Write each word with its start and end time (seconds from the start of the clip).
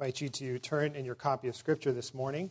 invite 0.00 0.22
you 0.22 0.30
to 0.30 0.58
turn 0.58 0.96
in 0.96 1.04
your 1.04 1.14
copy 1.14 1.46
of 1.46 1.54
Scripture 1.54 1.92
this 1.92 2.14
morning 2.14 2.48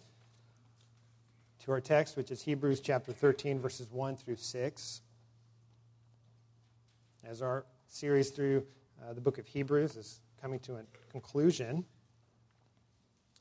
to 1.57 1.71
our 1.71 1.81
text, 1.81 2.15
which 2.15 2.29
is 2.29 2.43
Hebrews 2.43 2.79
chapter 2.79 3.11
13, 3.11 3.57
verses 3.57 3.87
1 3.91 4.17
through 4.17 4.35
6. 4.35 5.01
As 7.23 7.41
our 7.41 7.65
series 7.87 8.29
through 8.29 8.67
uh, 9.01 9.13
the 9.13 9.21
book 9.21 9.39
of 9.39 9.47
Hebrews 9.47 9.95
is 9.95 10.21
coming 10.39 10.59
to 10.59 10.75
a 10.75 10.83
conclusion, 11.11 11.83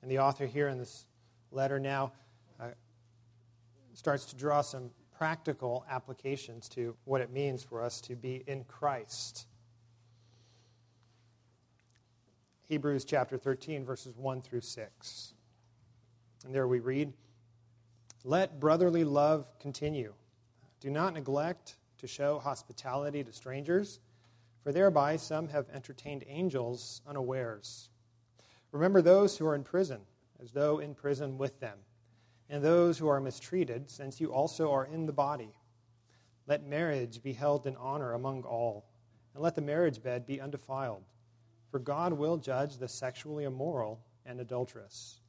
and 0.00 0.10
the 0.10 0.20
author 0.20 0.46
here 0.46 0.68
in 0.68 0.78
this 0.78 1.04
letter 1.50 1.78
now 1.78 2.12
uh, 2.58 2.68
starts 3.92 4.24
to 4.24 4.36
draw 4.36 4.62
some 4.62 4.88
practical 5.18 5.84
applications 5.90 6.66
to 6.70 6.96
what 7.04 7.20
it 7.20 7.30
means 7.30 7.62
for 7.62 7.82
us 7.82 8.00
to 8.00 8.16
be 8.16 8.42
in 8.46 8.64
Christ. 8.64 9.47
Hebrews 12.68 13.06
chapter 13.06 13.38
13, 13.38 13.82
verses 13.82 14.14
1 14.18 14.42
through 14.42 14.60
6. 14.60 15.32
And 16.44 16.54
there 16.54 16.68
we 16.68 16.80
read 16.80 17.14
Let 18.24 18.60
brotherly 18.60 19.04
love 19.04 19.46
continue. 19.58 20.12
Do 20.78 20.90
not 20.90 21.14
neglect 21.14 21.76
to 21.96 22.06
show 22.06 22.38
hospitality 22.38 23.24
to 23.24 23.32
strangers, 23.32 24.00
for 24.62 24.70
thereby 24.70 25.16
some 25.16 25.48
have 25.48 25.64
entertained 25.72 26.24
angels 26.28 27.00
unawares. 27.08 27.88
Remember 28.70 29.00
those 29.00 29.38
who 29.38 29.46
are 29.46 29.54
in 29.54 29.64
prison, 29.64 30.00
as 30.38 30.50
though 30.50 30.78
in 30.78 30.94
prison 30.94 31.38
with 31.38 31.58
them, 31.60 31.78
and 32.50 32.62
those 32.62 32.98
who 32.98 33.08
are 33.08 33.18
mistreated, 33.18 33.90
since 33.90 34.20
you 34.20 34.30
also 34.30 34.70
are 34.70 34.84
in 34.84 35.06
the 35.06 35.12
body. 35.14 35.54
Let 36.46 36.66
marriage 36.66 37.22
be 37.22 37.32
held 37.32 37.66
in 37.66 37.76
honor 37.76 38.12
among 38.12 38.42
all, 38.42 38.84
and 39.32 39.42
let 39.42 39.54
the 39.54 39.62
marriage 39.62 40.02
bed 40.02 40.26
be 40.26 40.38
undefiled 40.38 41.04
for 41.70 41.78
God 41.78 42.12
will 42.12 42.36
judge 42.36 42.78
the 42.78 42.88
sexually 42.88 43.44
immoral 43.44 44.00
and 44.24 44.40
adulterous. 44.40 45.20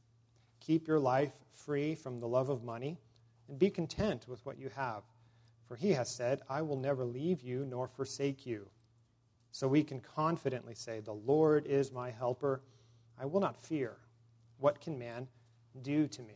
Keep 0.60 0.88
your 0.88 1.00
life 1.00 1.34
free 1.54 1.96
from 1.96 2.20
the 2.20 2.28
love 2.28 2.50
of 2.50 2.64
money, 2.64 2.98
and 3.48 3.60
be 3.60 3.70
content 3.70 4.28
with 4.28 4.46
what 4.46 4.58
you 4.58 4.70
have. 4.76 5.04
For 5.68 5.76
he 5.76 5.92
has 5.94 6.10
said, 6.10 6.42
I 6.50 6.62
will 6.62 6.78
never 6.78 7.04
leave 7.06 7.42
you 7.42 7.66
nor 7.66 7.88
forsake 7.88 8.46
you. 8.46 8.68
So 9.52 9.68
we 9.68 9.84
can 9.84 10.00
confidently 10.00 10.76
say, 10.76 11.00
The 11.00 11.14
Lord 11.14 11.66
is 11.66 11.92
my 11.92 12.12
helper. 12.12 12.62
I 13.20 13.26
will 13.26 13.40
not 13.40 13.58
fear. 13.58 13.98
What 14.60 14.80
can 14.80 14.98
man 14.98 15.28
do 15.82 16.08
to 16.08 16.22
me? 16.22 16.36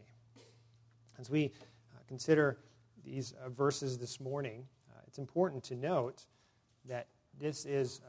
As 1.20 1.30
we 1.30 1.46
uh, 1.46 2.00
consider 2.08 2.58
these 3.06 3.34
uh, 3.44 3.50
verses 3.50 3.98
this 3.98 4.20
morning, 4.20 4.66
uh, 4.92 5.00
it's 5.08 5.18
important 5.18 5.64
to 5.66 5.76
note 5.76 6.26
that 6.86 7.08
this 7.40 7.66
is 7.66 8.02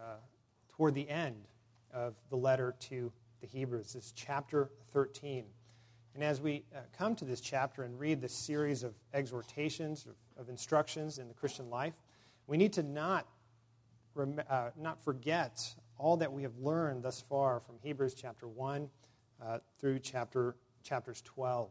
toward 0.69 0.95
the 0.95 1.09
end 1.09 1.47
of 1.95 2.15
the 2.29 2.37
letter 2.37 2.75
to 2.81 3.13
the 3.41 3.47
Hebrews. 3.47 3.93
This 3.93 4.07
is 4.07 4.13
chapter 4.17 4.71
13. 4.93 5.45
And 6.15 6.23
as 6.23 6.41
we 6.41 6.65
uh, 6.75 6.81
come 6.97 7.15
to 7.17 7.25
this 7.25 7.41
chapter 7.41 7.83
and 7.83 7.99
read 7.99 8.21
this 8.21 8.33
series 8.33 8.83
of 8.83 8.95
exhortations, 9.13 10.07
of, 10.07 10.15
of 10.41 10.49
instructions 10.49 11.19
in 11.19 11.29
the 11.29 11.35
Christian 11.35 11.71
life, 11.71 11.95
we 12.47 12.57
need 12.57 12.73
to 12.75 12.83
not, 12.83 13.27
rem- 14.15 14.41
uh, 14.49 14.71
not 14.77 15.03
forget 15.03 15.75
all 15.99 16.17
that 16.17 16.33
we 16.33 16.43
have 16.43 16.57
learned 16.59 17.03
thus 17.03 17.25
far 17.29 17.61
from 17.61 17.77
Hebrews 17.83 18.15
chapter 18.15 18.47
1 18.47 18.89
uh, 19.43 19.59
through 19.79 20.01
chapter, 20.01 20.57
chapters 20.83 21.23
12. 21.23 21.71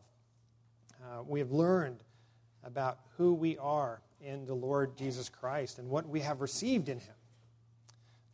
Uh, 1.01 1.23
we 1.23 1.39
have 1.39 1.51
learned 1.51 2.03
about 2.63 2.99
who 3.17 3.33
we 3.33 3.57
are 3.57 4.01
in 4.21 4.45
the 4.45 4.53
Lord 4.53 4.97
Jesus 4.97 5.27
Christ 5.27 5.79
and 5.79 5.89
what 5.89 6.07
we 6.07 6.21
have 6.21 6.41
received 6.41 6.89
in 6.89 6.99
Him. 6.99 7.15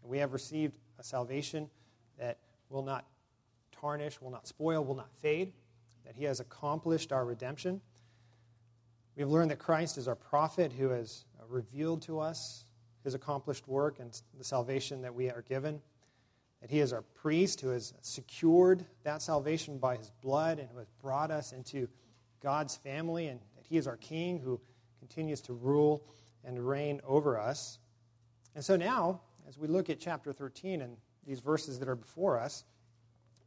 We 0.03 0.19
have 0.19 0.33
received 0.33 0.73
a 0.99 1.03
salvation 1.03 1.69
that 2.19 2.37
will 2.69 2.83
not 2.83 3.05
tarnish, 3.71 4.21
will 4.21 4.31
not 4.31 4.47
spoil, 4.47 4.83
will 4.83 4.95
not 4.95 5.11
fade, 5.21 5.53
that 6.05 6.15
he 6.15 6.25
has 6.25 6.39
accomplished 6.39 7.11
our 7.11 7.25
redemption. 7.25 7.81
We 9.15 9.21
have 9.21 9.29
learned 9.29 9.51
that 9.51 9.59
Christ 9.59 9.97
is 9.97 10.07
our 10.07 10.15
prophet 10.15 10.71
who 10.71 10.89
has 10.89 11.25
revealed 11.47 12.03
to 12.03 12.19
us 12.19 12.65
his 13.03 13.13
accomplished 13.13 13.67
work 13.67 13.99
and 13.99 14.19
the 14.37 14.43
salvation 14.43 15.01
that 15.01 15.15
we 15.15 15.29
are 15.29 15.41
given. 15.41 15.81
That 16.61 16.69
he 16.69 16.79
is 16.79 16.91
our 16.93 17.01
priest 17.01 17.61
who 17.61 17.69
has 17.69 17.93
secured 18.01 18.85
that 19.03 19.21
salvation 19.21 19.77
by 19.77 19.95
his 19.95 20.11
blood 20.21 20.59
and 20.59 20.69
who 20.69 20.77
has 20.77 20.89
brought 21.01 21.31
us 21.31 21.53
into 21.53 21.87
God's 22.41 22.75
family, 22.75 23.27
and 23.27 23.39
that 23.55 23.65
he 23.65 23.77
is 23.77 23.87
our 23.87 23.97
king 23.97 24.39
who 24.39 24.59
continues 24.99 25.41
to 25.41 25.53
rule 25.53 26.03
and 26.43 26.59
reign 26.59 27.01
over 27.05 27.39
us. 27.39 27.79
And 28.55 28.63
so 28.63 28.75
now, 28.75 29.21
as 29.47 29.57
we 29.57 29.67
look 29.67 29.89
at 29.89 29.99
chapter 29.99 30.31
13 30.33 30.81
and 30.81 30.97
these 31.29 31.39
verses 31.39 31.77
that 31.77 31.87
are 31.87 31.95
before 31.95 32.39
us, 32.39 32.63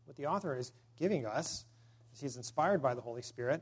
what 0.04 0.16
the 0.16 0.26
author 0.26 0.56
is 0.56 0.70
giving 0.97 1.26
us, 1.26 1.65
as 2.15 2.20
he's 2.20 2.37
inspired 2.37 2.81
by 2.81 2.94
the 2.94 3.00
Holy 3.00 3.22
Spirit, 3.22 3.60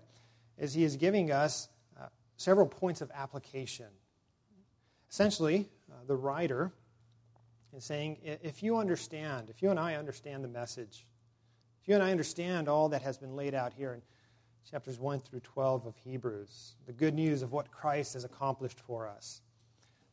is 0.58 0.74
he 0.74 0.84
is 0.84 0.96
giving 0.96 1.32
us 1.32 1.68
uh, 1.98 2.04
several 2.36 2.66
points 2.66 3.00
of 3.00 3.10
application. 3.14 3.86
Essentially, 5.10 5.70
uh, 5.90 5.94
the 6.06 6.14
writer 6.14 6.70
is 7.74 7.82
saying 7.82 8.18
if 8.22 8.62
you 8.62 8.76
understand, 8.76 9.48
if 9.48 9.62
you 9.62 9.70
and 9.70 9.80
I 9.80 9.94
understand 9.94 10.44
the 10.44 10.48
message, 10.48 11.06
if 11.80 11.88
you 11.88 11.94
and 11.94 12.04
I 12.04 12.10
understand 12.10 12.68
all 12.68 12.90
that 12.90 13.00
has 13.00 13.16
been 13.16 13.34
laid 13.34 13.54
out 13.54 13.72
here 13.72 13.94
in 13.94 14.02
chapters 14.70 14.98
1 14.98 15.20
through 15.20 15.40
12 15.40 15.86
of 15.86 15.96
Hebrews, 15.96 16.74
the 16.86 16.92
good 16.92 17.14
news 17.14 17.40
of 17.40 17.52
what 17.52 17.70
Christ 17.70 18.12
has 18.12 18.24
accomplished 18.24 18.80
for 18.80 19.08
us, 19.08 19.40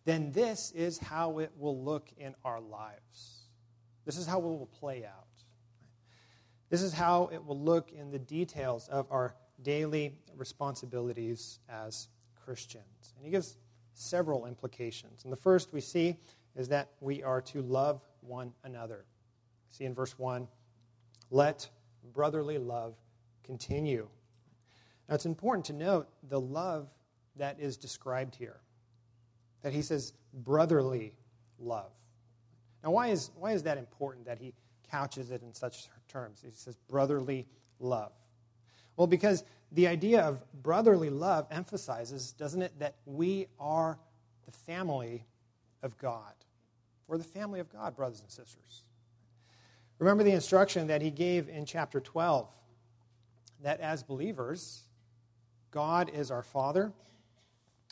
then 0.05 0.31
this 0.31 0.71
is 0.71 0.97
how 0.97 1.39
it 1.39 1.51
will 1.57 1.83
look 1.83 2.07
in 2.17 2.35
our 2.45 2.61
lives. 2.61 3.36
This 4.07 4.17
is 4.17 4.25
how 4.25 4.39
it 4.39 4.43
will 4.43 4.69
play 4.79 5.03
out. 5.05 5.27
This 6.69 6.81
is 6.81 6.93
how 6.93 7.29
it 7.33 7.43
will 7.45 7.59
look 7.59 7.91
in 7.91 8.09
the 8.09 8.17
details 8.17 8.87
of 8.87 9.05
our 9.11 9.35
daily 9.63 10.13
responsibilities 10.37 11.59
as 11.67 12.07
Christians. 12.33 13.13
And 13.17 13.25
he 13.25 13.31
gives 13.31 13.57
several 13.93 14.45
implications. 14.45 15.25
And 15.25 15.33
the 15.33 15.37
first 15.37 15.73
we 15.73 15.81
see 15.81 16.15
is 16.55 16.69
that 16.69 16.91
we 17.01 17.21
are 17.21 17.41
to 17.41 17.61
love 17.61 18.01
one 18.21 18.53
another. 18.63 19.03
See 19.71 19.83
in 19.83 19.93
verse 19.93 20.17
1 20.17 20.47
let 21.29 21.69
brotherly 22.13 22.57
love 22.57 22.95
continue. 23.43 24.07
Now 25.09 25.15
it's 25.15 25.25
important 25.25 25.65
to 25.65 25.73
note 25.73 26.07
the 26.29 26.39
love 26.39 26.87
that 27.35 27.59
is 27.59 27.75
described 27.75 28.35
here. 28.35 28.61
That 29.63 29.73
he 29.73 29.81
says 29.81 30.13
brotherly 30.33 31.13
love. 31.59 31.91
Now, 32.83 32.91
why 32.91 33.07
is, 33.07 33.31
why 33.37 33.51
is 33.51 33.63
that 33.63 33.77
important 33.77 34.25
that 34.25 34.39
he 34.39 34.53
couches 34.89 35.31
it 35.31 35.41
in 35.41 35.53
such 35.53 35.87
terms? 36.07 36.41
He 36.43 36.51
says 36.51 36.75
brotherly 36.89 37.47
love. 37.79 38.11
Well, 38.95 39.07
because 39.07 39.43
the 39.71 39.87
idea 39.87 40.21
of 40.21 40.43
brotherly 40.63 41.09
love 41.09 41.47
emphasizes, 41.51 42.31
doesn't 42.33 42.61
it, 42.61 42.79
that 42.79 42.95
we 43.05 43.47
are 43.59 43.97
the 44.45 44.51
family 44.51 45.25
of 45.83 45.97
God. 45.97 46.33
We're 47.07 47.17
the 47.17 47.23
family 47.23 47.59
of 47.59 47.71
God, 47.71 47.95
brothers 47.95 48.21
and 48.21 48.29
sisters. 48.29 48.83
Remember 49.99 50.23
the 50.23 50.31
instruction 50.31 50.87
that 50.87 51.01
he 51.01 51.09
gave 51.09 51.49
in 51.49 51.65
chapter 51.65 51.99
12 51.99 52.47
that 53.63 53.79
as 53.79 54.03
believers, 54.03 54.83
God 55.71 56.11
is 56.13 56.31
our 56.31 56.43
Father. 56.43 56.91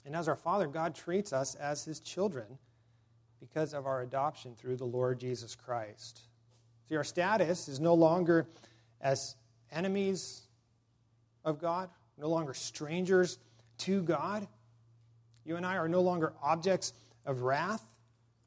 And 0.06 0.16
as 0.16 0.28
our 0.28 0.35
Father, 0.35 0.68
God 0.68 0.94
treats 0.94 1.34
us 1.34 1.56
as 1.56 1.84
his 1.84 2.00
children 2.00 2.45
because 3.50 3.73
of 3.73 3.85
our 3.85 4.01
adoption 4.01 4.56
through 4.56 4.75
the 4.75 4.85
Lord 4.85 5.19
Jesus 5.19 5.56
Christ. 5.56 6.22
See, 6.89 6.95
our 6.95 7.03
status 7.03 7.67
is 7.67 7.79
no 7.79 7.94
longer 7.94 8.47
as 9.01 9.35
enemies 9.72 10.41
of 11.44 11.59
God, 11.59 11.89
no 12.17 12.28
longer 12.28 12.56
strangers 12.56 13.38
to 13.79 14.01
God. 14.01 14.47
You 15.45 15.57
and 15.57 15.66
I 15.66 15.78
are 15.78 15.88
no 15.88 16.01
longer 16.01 16.33
objects 16.41 16.94
of 17.25 17.41
wrath. 17.41 17.83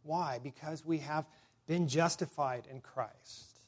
Why? 0.03 0.41
Because 0.43 0.85
we 0.85 0.99
have 0.99 1.27
been 1.67 1.87
justified 1.87 2.67
in 2.69 2.81
Christ 2.81 3.61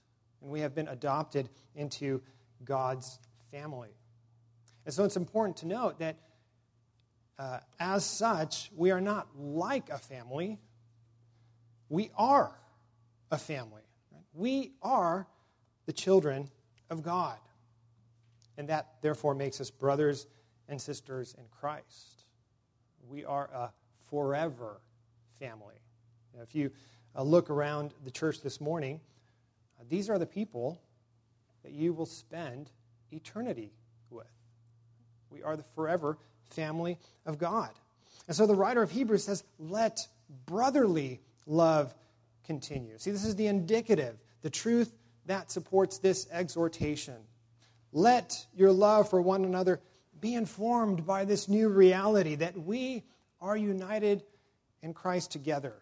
and 0.42 0.50
we 0.50 0.60
have 0.60 0.74
been 0.74 0.88
adopted 0.88 1.48
into 1.76 2.22
God's 2.65 3.21
family. 3.53 3.94
And 4.84 4.92
so 4.92 5.04
it's 5.04 5.16
important 5.16 5.59
to 5.59 5.66
note 5.66 6.00
that 6.00 6.16
uh, 7.38 7.60
as 7.78 8.04
such, 8.04 8.71
we 8.74 8.91
are 8.91 9.00
not 9.00 9.28
like 9.38 9.91
a 9.91 9.98
family, 9.98 10.59
we 11.91 12.10
are 12.16 12.57
a 13.31 13.37
family. 13.37 13.83
We 14.33 14.72
are 14.83 15.27
the 15.84 15.92
children 15.92 16.48
of 16.89 17.03
God. 17.03 17.37
And 18.57 18.69
that, 18.69 18.95
therefore, 19.03 19.34
makes 19.34 19.60
us 19.60 19.71
brothers 19.71 20.27
and 20.69 20.81
sisters 20.81 21.34
in 21.37 21.45
Christ. 21.60 22.25
We 23.09 23.25
are 23.25 23.51
a 23.53 23.71
forever 24.09 24.81
family. 25.39 25.75
Now, 26.34 26.42
if 26.42 26.54
you 26.54 26.71
uh, 27.16 27.22
look 27.22 27.51
around 27.51 27.93
the 28.04 28.10
church 28.10 28.41
this 28.41 28.60
morning, 28.60 29.01
uh, 29.78 29.84
these 29.89 30.09
are 30.09 30.19
the 30.19 30.27
people 30.27 30.81
that 31.65 31.72
you 31.72 31.93
will 31.93 32.07
spend 32.07 32.71
eternity 33.10 33.72
with. 34.10 34.27
We 35.31 35.43
are 35.43 35.57
the 35.57 35.65
forever 35.75 36.19
family 36.51 36.98
of 37.27 37.39
God. 37.39 37.71
And 38.28 38.36
so 38.36 38.47
the 38.47 38.54
writer 38.54 38.83
of 38.83 38.91
Hebrews 38.91 39.25
says, 39.25 39.43
let 39.59 39.98
brotherly 40.47 41.21
love 41.47 41.95
continue. 42.45 42.98
See, 42.98 43.10
this 43.10 43.25
is 43.25 43.37
the 43.37 43.47
indicative, 43.47 44.16
the 44.42 44.51
truth 44.51 44.92
that 45.27 45.51
supports 45.51 45.98
this 45.98 46.27
exhortation. 46.31 47.16
Let 47.92 48.47
your 48.54 48.72
love 48.72 49.10
for 49.10 49.21
one 49.21 49.45
another 49.45 49.81
be 50.21 50.34
informed 50.34 51.07
by 51.07 51.25
this 51.25 51.48
new 51.48 51.69
reality 51.69 52.34
that 52.37 52.57
we 52.57 53.04
are 53.41 53.57
united 53.57 54.22
in 54.83 54.95
Christ 54.95 55.33
together 55.33 55.75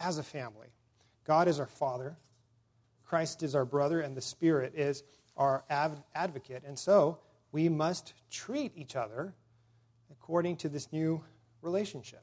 as 0.00 0.18
a 0.18 0.22
family. 0.22 0.68
God 1.24 1.48
is 1.48 1.60
our 1.60 1.66
Father, 1.66 2.16
Christ 3.04 3.42
is 3.42 3.54
our 3.54 3.64
brother, 3.64 4.00
and 4.00 4.16
the 4.16 4.20
Spirit 4.20 4.74
is 4.74 5.02
our 5.36 5.64
advocate. 5.70 6.62
And 6.66 6.78
so 6.78 7.18
we 7.52 7.68
must 7.68 8.14
treat 8.30 8.72
each 8.76 8.96
other 8.96 9.34
according 10.10 10.56
to 10.58 10.68
this 10.68 10.92
new 10.92 11.22
relationship. 11.62 12.22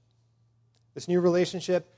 This 0.94 1.07
new 1.07 1.21
relationship, 1.21 1.94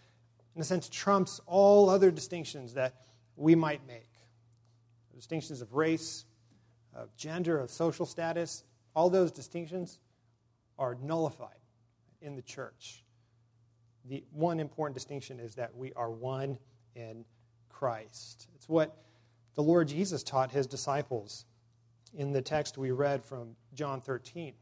in 0.56 0.62
a 0.62 0.66
sense, 0.66 0.90
trumps 0.90 1.40
all 1.46 1.90
other 1.90 2.12
distinctions 2.12 2.74
that 2.74 2.96
we 3.36 3.56
might 3.56 3.86
make 3.88 4.10
distinctions 5.16 5.62
of 5.62 5.74
race, 5.74 6.26
of 6.94 7.16
gender, 7.16 7.58
of 7.58 7.70
social 7.70 8.06
status. 8.06 8.64
All 8.94 9.10
those 9.10 9.32
distinctions 9.32 10.00
are 10.78 10.98
nullified 11.02 11.50
in 12.22 12.36
the 12.36 12.42
church. 12.42 13.04
The 14.06 14.24
one 14.32 14.60
important 14.60 14.96
distinction 14.96 15.40
is 15.40 15.56
that 15.56 15.74
we 15.76 15.94
are 15.94 16.12
one 16.12 16.58
in 16.96 17.24
Christ. 17.70 18.48
It's 18.56 18.68
what 18.68 18.98
the 19.56 19.64
Lord 19.64 19.88
Jesus 19.88 20.24
taught 20.24 20.52
his 20.52 20.68
disciples 20.68 21.46
in 22.14 22.32
the 22.32 22.42
text 22.42 22.78
we 22.78 22.92
read 22.92 23.24
from 23.24 23.56
John 23.74 24.02
13. 24.02 24.54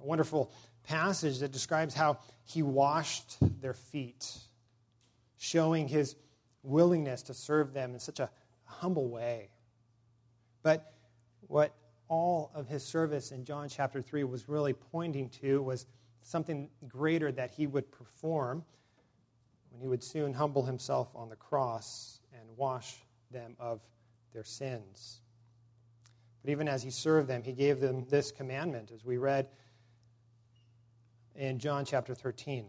A 0.00 0.06
wonderful 0.06 0.52
passage 0.84 1.38
that 1.40 1.52
describes 1.52 1.92
how 1.92 2.18
he 2.44 2.62
washed 2.62 3.36
their 3.60 3.74
feet, 3.74 4.38
showing 5.38 5.88
his 5.88 6.16
willingness 6.62 7.22
to 7.22 7.34
serve 7.34 7.72
them 7.72 7.94
in 7.94 8.00
such 8.00 8.20
a 8.20 8.30
humble 8.64 9.08
way. 9.08 9.48
But 10.62 10.92
what 11.46 11.74
all 12.08 12.50
of 12.54 12.68
his 12.68 12.84
service 12.84 13.32
in 13.32 13.44
John 13.44 13.68
chapter 13.68 14.02
3 14.02 14.24
was 14.24 14.48
really 14.48 14.72
pointing 14.72 15.28
to 15.40 15.62
was 15.62 15.86
something 16.22 16.68
greater 16.86 17.32
that 17.32 17.50
he 17.50 17.66
would 17.66 17.90
perform 17.90 18.64
when 19.70 19.80
he 19.80 19.88
would 19.88 20.02
soon 20.02 20.32
humble 20.34 20.64
himself 20.64 21.08
on 21.14 21.28
the 21.28 21.36
cross 21.36 22.20
and 22.32 22.42
wash 22.56 22.96
them 23.30 23.54
of 23.58 23.80
their 24.32 24.44
sins. 24.44 25.20
But 26.42 26.50
even 26.50 26.68
as 26.68 26.82
he 26.82 26.90
served 26.90 27.28
them, 27.28 27.42
he 27.42 27.52
gave 27.52 27.80
them 27.80 28.06
this 28.08 28.30
commandment, 28.30 28.90
as 28.94 29.04
we 29.04 29.16
read 29.18 29.48
in 31.34 31.58
John 31.58 31.84
chapter 31.84 32.14
13. 32.14 32.66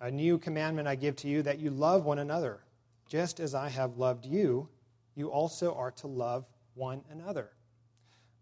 A 0.00 0.10
new 0.10 0.38
commandment 0.38 0.88
I 0.88 0.94
give 0.94 1.16
to 1.16 1.28
you 1.28 1.42
that 1.42 1.58
you 1.58 1.70
love 1.70 2.04
one 2.04 2.18
another. 2.18 2.60
Just 3.08 3.40
as 3.40 3.54
I 3.54 3.68
have 3.68 3.96
loved 3.96 4.26
you, 4.26 4.68
you 5.14 5.28
also 5.30 5.74
are 5.74 5.90
to 5.92 6.06
love 6.06 6.46
one 6.74 7.02
another. 7.10 7.50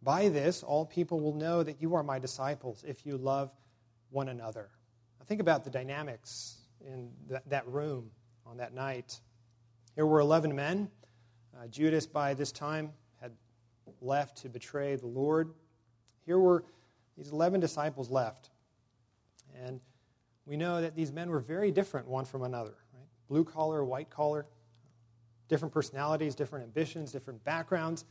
By 0.03 0.29
this, 0.29 0.63
all 0.63 0.85
people 0.85 1.21
will 1.21 1.35
know 1.35 1.63
that 1.63 1.81
you 1.81 1.95
are 1.95 2.03
my 2.03 2.19
disciples 2.19 2.85
if 2.87 3.07
you 3.07 3.17
love 3.17 3.53
one 4.11 4.29
another. 4.29 4.71
Now, 5.19 5.27
think 5.27 5.41
about 5.41 5.65
the 5.65 5.71
dynamics 5.71 6.57
in 6.85 7.11
that, 7.29 7.49
that 7.49 7.67
room 7.69 8.11
on 8.47 8.57
that 8.57 8.75
night. 8.75 9.21
There 9.95 10.07
were 10.07 10.21
11 10.21 10.55
men. 10.55 10.91
Uh, 11.57 11.67
Judas, 11.69 12.07
by 12.07 12.35
this 12.35 12.51
time, 12.51 12.93
had 13.21 13.33
left 14.01 14.39
to 14.39 14.49
betray 14.49 14.97
the 14.97 15.07
Lord. 15.07 15.53
Here 16.25 16.39
were 16.39 16.65
these 17.17 17.31
11 17.31 17.61
disciples 17.61 18.11
left. 18.11 18.51
And 19.55 19.81
we 20.47 20.57
know 20.57 20.81
that 20.81 20.97
these 20.97 21.13
men 21.13 21.31
were 21.31 21.41
very 21.41 21.71
different 21.71 22.09
one 22.09 22.25
from 22.25 22.43
another 22.43 22.75
right? 22.95 23.07
blue 23.29 23.45
collar, 23.45 23.85
white 23.85 24.11
collar, 24.11 24.47
different 25.49 25.73
personalities, 25.73 26.35
different 26.35 26.65
ambitions, 26.65 27.13
different 27.13 27.43
backgrounds. 27.45 28.05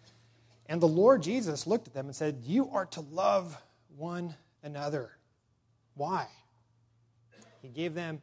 And 0.67 0.81
the 0.81 0.87
Lord 0.87 1.21
Jesus 1.23 1.67
looked 1.67 1.87
at 1.87 1.93
them 1.93 2.05
and 2.05 2.15
said, 2.15 2.39
You 2.43 2.69
are 2.69 2.85
to 2.87 3.01
love 3.01 3.61
one 3.97 4.35
another. 4.63 5.11
Why? 5.95 6.27
He 7.61 7.69
gave 7.69 7.93
them 7.93 8.21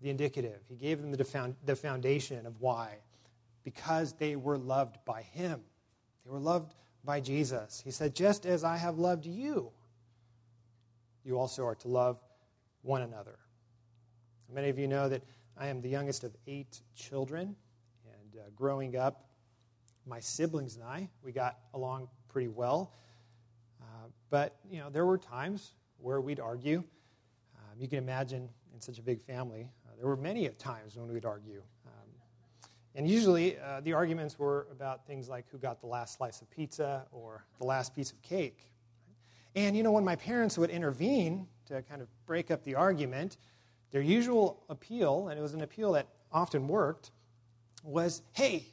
the 0.00 0.10
indicative, 0.10 0.60
He 0.68 0.76
gave 0.76 1.00
them 1.00 1.12
the 1.12 1.76
foundation 1.76 2.46
of 2.46 2.60
why. 2.60 2.98
Because 3.62 4.12
they 4.12 4.36
were 4.36 4.58
loved 4.58 4.98
by 5.04 5.22
Him, 5.22 5.60
they 6.24 6.30
were 6.30 6.38
loved 6.38 6.74
by 7.04 7.20
Jesus. 7.20 7.82
He 7.84 7.90
said, 7.90 8.14
Just 8.14 8.46
as 8.46 8.64
I 8.64 8.76
have 8.76 8.98
loved 8.98 9.26
you, 9.26 9.70
you 11.24 11.38
also 11.38 11.64
are 11.64 11.74
to 11.76 11.88
love 11.88 12.18
one 12.84 13.02
another. 13.02 13.38
Many 14.52 14.68
of 14.68 14.78
you 14.78 14.86
know 14.86 15.08
that 15.08 15.22
I 15.56 15.66
am 15.68 15.80
the 15.80 15.88
youngest 15.88 16.22
of 16.22 16.36
eight 16.46 16.80
children, 16.94 17.56
and 18.04 18.40
uh, 18.40 18.44
growing 18.54 18.96
up, 18.96 19.30
my 20.06 20.20
siblings 20.20 20.76
and 20.76 20.84
I, 20.84 21.08
we 21.22 21.32
got 21.32 21.58
along 21.72 22.08
pretty 22.28 22.48
well. 22.48 22.92
Uh, 23.80 24.08
but, 24.28 24.56
you 24.70 24.78
know, 24.78 24.90
there 24.90 25.06
were 25.06 25.16
times 25.16 25.74
where 25.98 26.20
we'd 26.20 26.40
argue. 26.40 26.84
Um, 27.56 27.80
you 27.80 27.88
can 27.88 27.98
imagine 27.98 28.50
in 28.74 28.80
such 28.80 28.98
a 28.98 29.02
big 29.02 29.22
family, 29.22 29.70
uh, 29.86 29.92
there 29.96 30.06
were 30.06 30.16
many 30.16 30.46
times 30.50 30.96
when 30.96 31.10
we'd 31.10 31.24
argue. 31.24 31.62
Um, 31.86 32.70
and 32.94 33.08
usually 33.08 33.58
uh, 33.58 33.80
the 33.80 33.94
arguments 33.94 34.38
were 34.38 34.66
about 34.70 35.06
things 35.06 35.28
like 35.28 35.46
who 35.50 35.56
got 35.56 35.80
the 35.80 35.86
last 35.86 36.18
slice 36.18 36.42
of 36.42 36.50
pizza 36.50 37.06
or 37.12 37.44
the 37.58 37.64
last 37.64 37.94
piece 37.94 38.12
of 38.12 38.20
cake. 38.20 38.70
And, 39.56 39.74
you 39.74 39.82
know, 39.82 39.92
when 39.92 40.04
my 40.04 40.16
parents 40.16 40.58
would 40.58 40.70
intervene 40.70 41.46
to 41.66 41.82
kind 41.82 42.02
of 42.02 42.08
break 42.26 42.50
up 42.50 42.62
the 42.64 42.74
argument, 42.74 43.36
their 43.90 44.02
usual 44.02 44.64
appeal, 44.68 45.28
and 45.28 45.38
it 45.38 45.42
was 45.42 45.54
an 45.54 45.62
appeal 45.62 45.92
that 45.92 46.08
often 46.32 46.68
worked, 46.68 47.10
was 47.82 48.22
hey, 48.32 48.66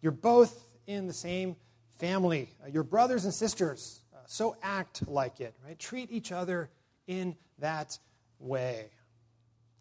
you're 0.00 0.12
both 0.12 0.66
in 0.86 1.06
the 1.06 1.12
same 1.12 1.56
family. 1.98 2.50
You're 2.70 2.82
brothers 2.82 3.24
and 3.24 3.34
sisters. 3.34 4.00
Uh, 4.14 4.18
so 4.26 4.56
act 4.62 5.06
like 5.06 5.40
it, 5.40 5.54
right? 5.64 5.78
Treat 5.78 6.10
each 6.10 6.32
other 6.32 6.70
in 7.06 7.36
that 7.58 7.98
way. 8.38 8.86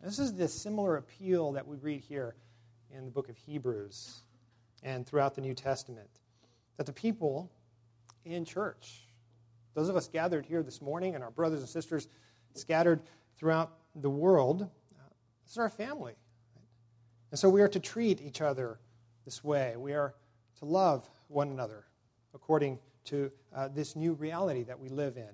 This 0.04 0.20
is 0.20 0.34
the 0.34 0.48
similar 0.48 0.98
appeal 0.98 1.54
that 1.54 1.68
we 1.68 1.78
read 1.78 2.02
here 2.02 2.36
in 2.96 3.06
the 3.06 3.12
book 3.12 3.30
of 3.30 3.38
Hebrews 3.38 4.22
and 4.84 5.06
throughout 5.06 5.36
the 5.36 5.42
New 5.42 5.54
Testament. 5.54 6.10
That 6.78 6.86
the 6.86 6.94
people 6.94 7.52
in 8.26 8.46
church, 8.46 9.04
those 9.74 9.90
of 9.90 9.96
us 9.96 10.08
gathered 10.08 10.46
here 10.46 10.64
this 10.64 10.82
morning 10.82 11.16
and 11.16 11.24
our 11.24 11.32
brothers 11.32 11.60
and 11.60 11.70
sisters 11.70 12.08
scattered 12.54 13.02
throughout 13.38 13.74
the 13.96 14.10
world, 14.10 14.60
this 14.60 15.52
is 15.52 15.58
our 15.58 15.70
family. 15.70 16.14
And 17.32 17.40
so 17.40 17.50
we 17.50 17.62
are 17.62 17.68
to 17.68 17.80
treat 17.80 18.22
each 18.22 18.42
other 18.42 18.80
this 19.26 19.44
way. 19.44 19.76
We 19.78 19.94
are 19.94 20.16
to 20.60 20.66
love 20.66 21.10
one 21.28 21.50
another 21.50 21.86
according 22.34 22.80
to 23.06 23.32
uh, 23.56 23.68
this 23.70 23.96
new 23.96 24.14
reality 24.14 24.64
that 24.64 24.80
we 24.80 24.90
live 24.90 25.18
in, 25.18 25.30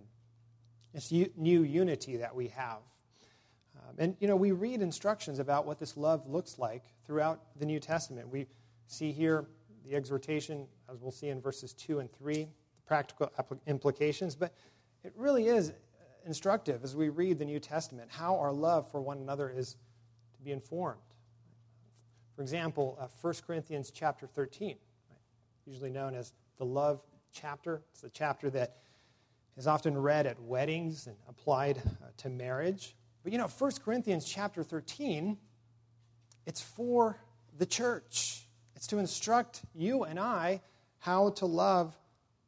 this 0.93 1.11
u- 1.11 1.31
new 1.35 1.63
unity 1.63 2.17
that 2.17 2.33
we 2.33 2.47
have. 2.49 2.79
Um, 3.77 3.95
and, 3.97 4.15
you 4.19 4.27
know, 4.27 4.35
we 4.35 4.51
read 4.51 4.81
instructions 4.81 5.39
about 5.39 5.65
what 5.65 5.79
this 5.79 5.97
love 5.97 6.27
looks 6.27 6.57
like 6.57 6.83
throughout 7.05 7.41
the 7.59 7.65
New 7.65 7.79
Testament. 7.79 8.29
We 8.29 8.47
see 8.87 9.11
here 9.11 9.45
the 9.85 9.95
exhortation, 9.95 10.67
as 10.89 11.01
we'll 11.01 11.11
see 11.11 11.29
in 11.29 11.41
verses 11.41 11.73
2 11.73 11.99
and 11.99 12.11
3, 12.11 12.43
the 12.43 12.49
practical 12.85 13.29
implications, 13.67 14.35
but 14.35 14.53
it 15.03 15.13
really 15.15 15.47
is 15.47 15.73
instructive 16.25 16.83
as 16.83 16.95
we 16.95 17.09
read 17.09 17.39
the 17.39 17.45
New 17.45 17.59
Testament 17.59 18.09
how 18.11 18.37
our 18.37 18.51
love 18.51 18.89
for 18.89 19.01
one 19.01 19.19
another 19.19 19.49
is 19.49 19.75
to 20.35 20.41
be 20.41 20.51
informed. 20.51 20.99
For 22.35 22.41
example, 22.41 22.97
uh, 22.99 23.07
1 23.21 23.33
Corinthians 23.47 23.91
chapter 23.91 24.27
13, 24.27 24.69
right? 24.69 24.77
usually 25.65 25.89
known 25.89 26.15
as 26.15 26.33
the 26.57 26.65
love 26.65 27.01
chapter. 27.31 27.81
It's 27.91 28.01
the 28.01 28.09
chapter 28.09 28.49
that 28.49 28.77
is 29.55 29.67
often 29.67 29.97
read 29.97 30.25
at 30.25 30.39
weddings 30.41 31.07
and 31.07 31.15
applied 31.29 31.77
uh, 31.77 32.07
to 32.17 32.29
marriage. 32.29 32.95
But 33.23 33.31
you 33.31 33.37
know, 33.37 33.47
1 33.47 33.71
Corinthians 33.83 34.25
chapter 34.25 34.63
13, 34.63 35.37
it's 36.45 36.61
for 36.61 37.17
the 37.57 37.65
church. 37.65 38.47
It's 38.75 38.87
to 38.87 38.97
instruct 38.97 39.61
you 39.73 40.03
and 40.03 40.19
I 40.19 40.61
how 40.99 41.29
to 41.31 41.45
love 41.45 41.95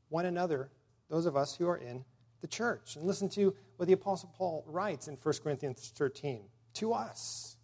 one 0.10 0.26
another, 0.26 0.70
those 1.10 1.26
of 1.26 1.38
us 1.38 1.56
who 1.56 1.68
are 1.70 1.78
in 1.78 2.04
the 2.42 2.48
church. 2.48 2.96
And 2.96 3.06
listen 3.06 3.30
to 3.30 3.56
what 3.78 3.88
the 3.88 3.94
Apostle 3.94 4.34
Paul 4.36 4.64
writes 4.68 5.08
in 5.08 5.16
1 5.16 5.36
Corinthians 5.44 5.92
13 5.96 6.42
to 6.76 6.94
us. 6.94 7.56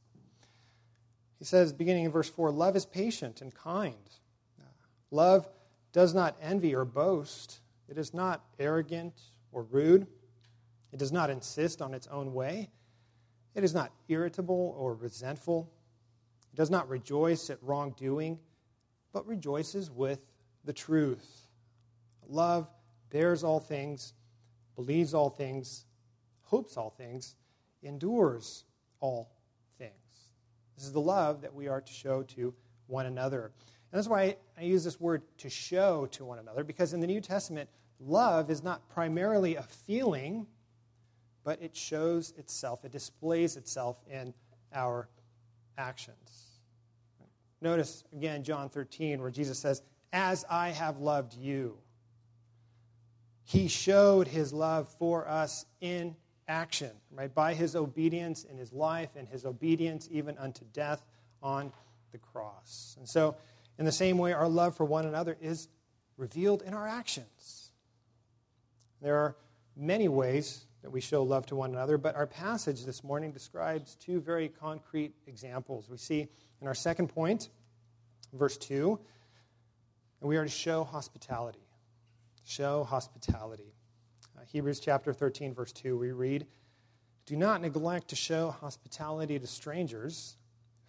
He 1.40 1.46
says, 1.46 1.74
beginning 1.74 2.06
in 2.06 2.12
verse 2.12 2.30
4, 2.30 2.52
love 2.52 2.76
is 2.76 2.86
patient 2.86 3.42
and 3.42 3.54
kind. 3.54 3.96
Love 5.12 5.48
does 5.92 6.14
not 6.14 6.38
envy 6.42 6.74
or 6.74 6.86
boast. 6.86 7.60
It 7.90 7.98
is 7.98 8.14
not 8.14 8.44
arrogant 8.60 9.14
or 9.52 9.64
rude. 9.64 10.08
It 10.92 11.00
does 11.00 11.12
not 11.12 11.30
insist 11.30 11.82
on 11.82 11.94
its 11.94 12.08
own 12.08 12.34
way. 12.34 12.70
It 13.56 13.64
is 13.64 13.74
not 13.74 13.92
irritable 14.08 14.76
or 14.78 14.94
resentful. 14.96 15.72
It 16.54 16.56
does 16.56 16.70
not 16.70 16.90
rejoice 16.90 17.50
at 17.50 17.58
wrongdoing, 17.62 18.40
but 19.12 19.28
rejoices 19.28 19.92
with 19.92 20.20
the 20.66 20.74
truth. 20.74 21.48
Love 22.28 22.70
bears 23.10 23.44
all 23.44 23.60
things, 23.60 24.14
believes 24.76 25.14
all 25.14 25.30
things, 25.30 25.86
hopes 26.54 26.78
all 26.78 26.92
things, 26.92 27.34
endures 27.82 28.66
all 29.00 29.32
things. 29.80 30.30
this 30.76 30.86
is 30.86 30.92
the 30.92 31.02
love 31.02 31.42
that 31.42 31.52
we 31.52 31.68
are 31.68 31.82
to 31.82 31.92
show 31.92 32.22
to 32.22 32.54
one 32.86 33.08
another. 33.08 33.46
And 33.46 33.98
that's 33.98 34.08
why 34.08 34.38
I 34.56 34.62
use 34.62 34.84
this 34.84 35.00
word 35.00 35.24
to 35.40 35.50
show 35.50 36.06
to 36.12 36.24
one 36.24 36.38
another, 36.38 36.64
because 36.64 36.94
in 36.94 37.00
the 37.00 37.08
New 37.08 37.22
Testament, 37.22 37.68
love 38.00 38.52
is 38.52 38.62
not 38.62 38.88
primarily 38.88 39.56
a 39.56 39.64
feeling, 39.64 40.46
but 41.44 41.60
it 41.60 41.76
shows 41.76 42.36
itself, 42.38 42.86
it 42.86 42.92
displays 42.92 43.58
itself 43.58 43.98
in 44.08 44.32
our 44.76 45.10
actions. 45.80 46.60
Notice 47.62 48.04
again 48.16 48.44
John 48.44 48.70
13, 48.70 49.20
where 49.20 49.32
Jesus 49.32 49.58
says, 49.58 49.82
As 50.12 50.46
I 50.52 50.70
have 50.70 51.00
loved 51.00 51.34
you. 51.34 51.80
He 53.44 53.68
showed 53.68 54.28
his 54.28 54.54
love 54.54 54.88
for 55.00 55.28
us 55.28 55.66
in 55.82 56.16
action, 56.48 56.92
right? 57.12 57.34
By 57.34 57.54
his 57.54 57.76
obedience 57.76 58.44
in 58.44 58.58
his 58.58 58.74
life 58.74 59.10
and 59.16 59.28
his 59.28 59.46
obedience 59.46 60.08
even 60.12 60.38
unto 60.38 60.66
death 60.74 61.04
on 61.42 61.72
the 62.12 62.18
cross. 62.18 62.96
And 62.98 63.08
so, 63.08 63.36
in 63.78 63.86
the 63.86 63.92
same 63.92 64.18
way, 64.18 64.34
our 64.34 64.48
love 64.48 64.76
for 64.76 64.86
one 64.86 65.06
another 65.06 65.36
is 65.42 65.68
revealed 66.18 66.62
in 66.62 66.74
our 66.74 66.88
actions. 66.88 67.72
There 69.02 69.18
are 69.18 69.36
many 69.76 70.08
ways 70.08 70.66
that 70.84 70.92
we 70.92 71.02
show 71.02 71.24
love 71.24 71.46
to 71.48 71.56
one 71.56 71.72
another, 71.72 71.98
but 71.98 72.16
our 72.16 72.28
passage 72.28 72.86
this 72.86 73.04
morning 73.04 73.32
describes 73.32 73.96
two 73.96 74.20
very 74.20 74.50
concrete 74.50 75.14
examples. 75.28 75.90
We 75.90 75.98
see 75.98 76.28
in 76.62 76.68
our 76.68 76.76
second 76.76 77.08
point, 77.08 77.50
verse 78.34 78.58
2, 78.58 79.00
and 80.22 80.30
we 80.30 80.38
are 80.38 80.44
to 80.44 80.50
show 80.50 80.84
hospitality. 80.84 81.66
Show 82.46 82.84
hospitality. 82.84 83.74
Hebrews 84.48 84.80
chapter 84.80 85.14
13, 85.14 85.54
verse 85.54 85.72
2, 85.72 85.98
we 85.98 86.12
read, 86.12 86.46
Do 87.26 87.36
not 87.36 87.62
neglect 87.62 88.10
to 88.10 88.16
show 88.16 88.52
hospitality 88.52 89.40
to 89.40 89.48
strangers, 89.48 90.38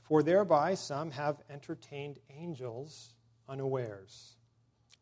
for 0.02 0.22
thereby 0.22 0.74
some 0.74 1.10
have 1.10 1.40
entertained 1.48 2.18
angels 2.30 3.14
unawares. 3.48 4.36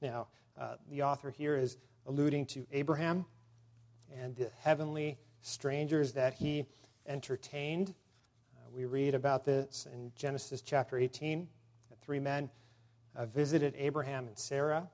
Now, 0.00 0.28
uh, 0.60 0.74
the 0.90 1.02
author 1.02 1.30
here 1.30 1.56
is 1.56 1.78
alluding 2.06 2.46
to 2.46 2.66
Abraham 2.72 3.24
and 4.14 4.36
the 4.36 4.50
heavenly 4.60 5.18
strangers 5.40 6.12
that 6.12 6.34
he 6.34 6.66
entertained. 7.06 7.94
Uh, 8.56 8.70
we 8.74 8.84
read 8.84 9.14
about 9.14 9.44
this 9.44 9.86
in 9.92 10.12
Genesis 10.14 10.60
chapter 10.60 10.98
18. 10.98 11.48
Three 12.00 12.20
men 12.20 12.50
uh, 13.14 13.26
visited 13.26 13.74
Abraham 13.76 14.26
and 14.26 14.36
Sarah, 14.36 14.88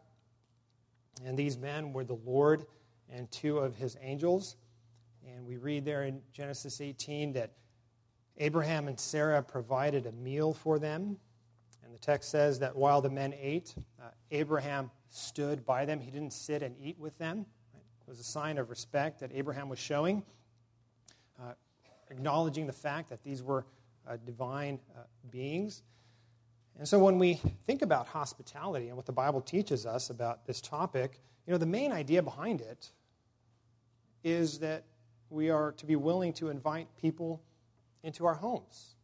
and 1.25 1.39
these 1.39 1.57
men 1.57 1.93
were 1.93 2.05
the 2.05 2.19
Lord 2.25 2.67
and 3.13 3.31
two 3.31 3.59
of 3.59 3.77
his 3.77 3.97
angels. 4.01 4.57
And 5.27 5.47
we 5.47 5.57
read 5.57 5.85
there 5.85 6.05
in 6.05 6.21
Genesis 6.33 6.81
18 6.81 7.33
that 7.35 7.53
Abraham 8.39 8.89
and 8.89 8.99
Sarah 8.99 9.43
provided 9.43 10.07
a 10.07 10.13
meal 10.13 10.53
for 10.53 10.79
them. 10.79 11.17
And 11.85 11.95
the 11.95 11.99
text 11.99 12.31
says 12.31 12.59
that 12.61 12.77
while 12.77 13.01
the 13.01 13.11
men 13.11 13.35
ate, 13.39 13.75
uh, 14.01 14.09
Abraham 14.31 14.91
stood 15.11 15.65
by 15.65 15.85
them. 15.85 16.01
He 16.01 16.11
didn't 16.11 16.33
sit 16.33 16.63
and 16.63 16.75
eat 16.81 16.99
with 16.99 17.17
them. 17.19 17.47
It 17.75 18.09
was 18.09 18.21
a 18.21 18.25
sign 18.25 18.59
of 18.59 18.71
respect 18.71 19.21
that 19.21 19.31
Abraham 19.35 19.69
was 19.69 19.79
showing, 19.79 20.23
uh, 21.41 21.53
acknowledging 22.11 22.67
the 22.67 22.73
fact 22.73 23.11
that 23.11 23.23
these 23.23 23.43
were 23.43 23.67
uh, 24.07 24.17
divine 24.25 24.79
uh, 24.97 25.03
beings. 25.31 25.83
And 26.79 26.87
so 26.87 26.99
when 26.99 27.19
we 27.19 27.41
think 27.67 27.83
about 27.83 28.07
hospitality 28.07 28.89
and 28.89 28.97
what 28.97 29.07
the 29.07 29.13
Bible 29.13 29.41
teaches 29.41 29.85
us 29.85 30.11
about 30.11 30.47
this 30.47 30.61
topic, 30.61 31.21
you 31.47 31.53
know, 31.53 31.59
the 31.59 31.67
main 31.67 31.93
idea 31.93 32.23
behind 32.23 32.61
it 32.61 32.93
is 34.23 34.59
that 34.61 34.85
we 35.31 35.51
are 35.51 35.73
to 35.73 35.87
be 35.87 35.97
willing 35.97 36.33
to 36.35 36.49
invite 36.49 36.89
people 37.01 37.43
into 38.03 38.27
our 38.27 38.35
homes. 38.35 38.95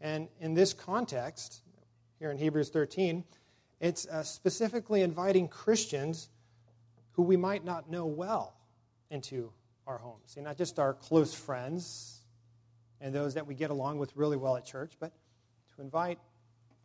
And 0.00 0.28
in 0.40 0.54
this 0.54 0.72
context, 0.72 1.62
here 2.18 2.30
in 2.30 2.36
Hebrews 2.36 2.70
13, 2.70 3.24
it's 3.80 4.06
uh, 4.06 4.22
specifically 4.22 5.02
inviting 5.02 5.48
Christians 5.48 6.28
who 7.12 7.22
we 7.22 7.36
might 7.36 7.64
not 7.64 7.90
know 7.90 8.06
well 8.06 8.54
into 9.10 9.52
our 9.86 9.98
homes. 9.98 10.22
See, 10.26 10.40
not 10.40 10.56
just 10.56 10.78
our 10.78 10.94
close 10.94 11.34
friends 11.34 12.24
and 13.00 13.14
those 13.14 13.34
that 13.34 13.46
we 13.46 13.54
get 13.54 13.70
along 13.70 13.98
with 13.98 14.14
really 14.16 14.36
well 14.36 14.56
at 14.56 14.64
church, 14.64 14.94
but 14.98 15.12
to 15.76 15.82
invite 15.82 16.18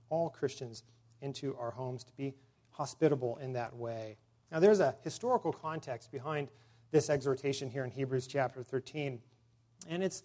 all 0.10 0.30
Christians 0.30 0.84
into 1.22 1.56
our 1.58 1.72
homes, 1.72 2.04
to 2.04 2.14
be 2.14 2.34
hospitable 2.72 3.38
in 3.38 3.54
that 3.54 3.76
way. 3.76 4.18
Now, 4.52 4.60
there's 4.60 4.80
a 4.80 4.96
historical 5.04 5.52
context 5.52 6.12
behind 6.12 6.50
this 6.92 7.10
exhortation 7.10 7.70
here 7.70 7.84
in 7.84 7.92
Hebrews 7.92 8.28
chapter 8.28 8.64
13, 8.64 9.20
and 9.88 10.04
it's 10.04 10.24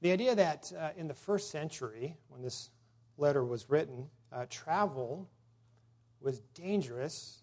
the 0.00 0.12
idea 0.12 0.34
that 0.34 0.72
uh, 0.78 0.90
in 0.96 1.08
the 1.08 1.14
first 1.14 1.50
century, 1.50 2.16
when 2.28 2.42
this 2.42 2.70
letter 3.16 3.44
was 3.44 3.70
written, 3.70 4.08
uh, 4.32 4.44
travel 4.50 5.28
was 6.20 6.40
dangerous 6.54 7.42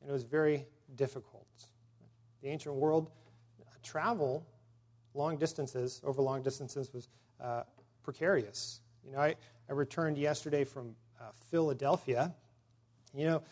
and 0.00 0.08
it 0.08 0.12
was 0.12 0.24
very 0.24 0.66
difficult. 0.94 1.46
The 2.42 2.48
ancient 2.48 2.74
world, 2.74 3.10
uh, 3.60 3.70
travel 3.82 4.46
long 5.14 5.36
distances, 5.36 6.00
over 6.04 6.22
long 6.22 6.42
distances, 6.42 6.92
was 6.92 7.08
uh, 7.40 7.62
precarious. 8.02 8.80
You 9.04 9.12
know, 9.12 9.18
I, 9.18 9.34
I 9.68 9.72
returned 9.72 10.16
yesterday 10.16 10.64
from 10.64 10.94
uh, 11.20 11.24
Philadelphia. 11.50 12.34
You 13.14 13.26
know, 13.26 13.42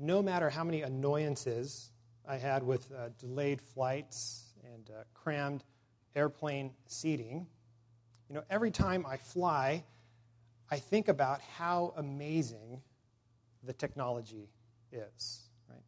no 0.00 0.22
matter 0.22 0.48
how 0.48 0.64
many 0.64 0.82
annoyances 0.82 1.90
I 2.26 2.36
had 2.36 2.62
with 2.62 2.90
uh, 2.92 3.10
delayed 3.18 3.60
flights 3.60 4.54
and 4.72 4.90
uh, 4.90 5.04
crammed 5.12 5.64
airplane 6.16 6.70
seating, 6.86 7.46
you 8.28 8.34
know, 8.34 8.42
every 8.48 8.70
time 8.70 9.04
I 9.06 9.16
fly, 9.16 9.84
I 10.70 10.78
think 10.78 11.08
about 11.08 11.40
how 11.42 11.92
amazing 11.96 12.80
the 13.62 13.72
technology 13.72 14.48
is. 14.92 15.42
Right? 15.68 15.82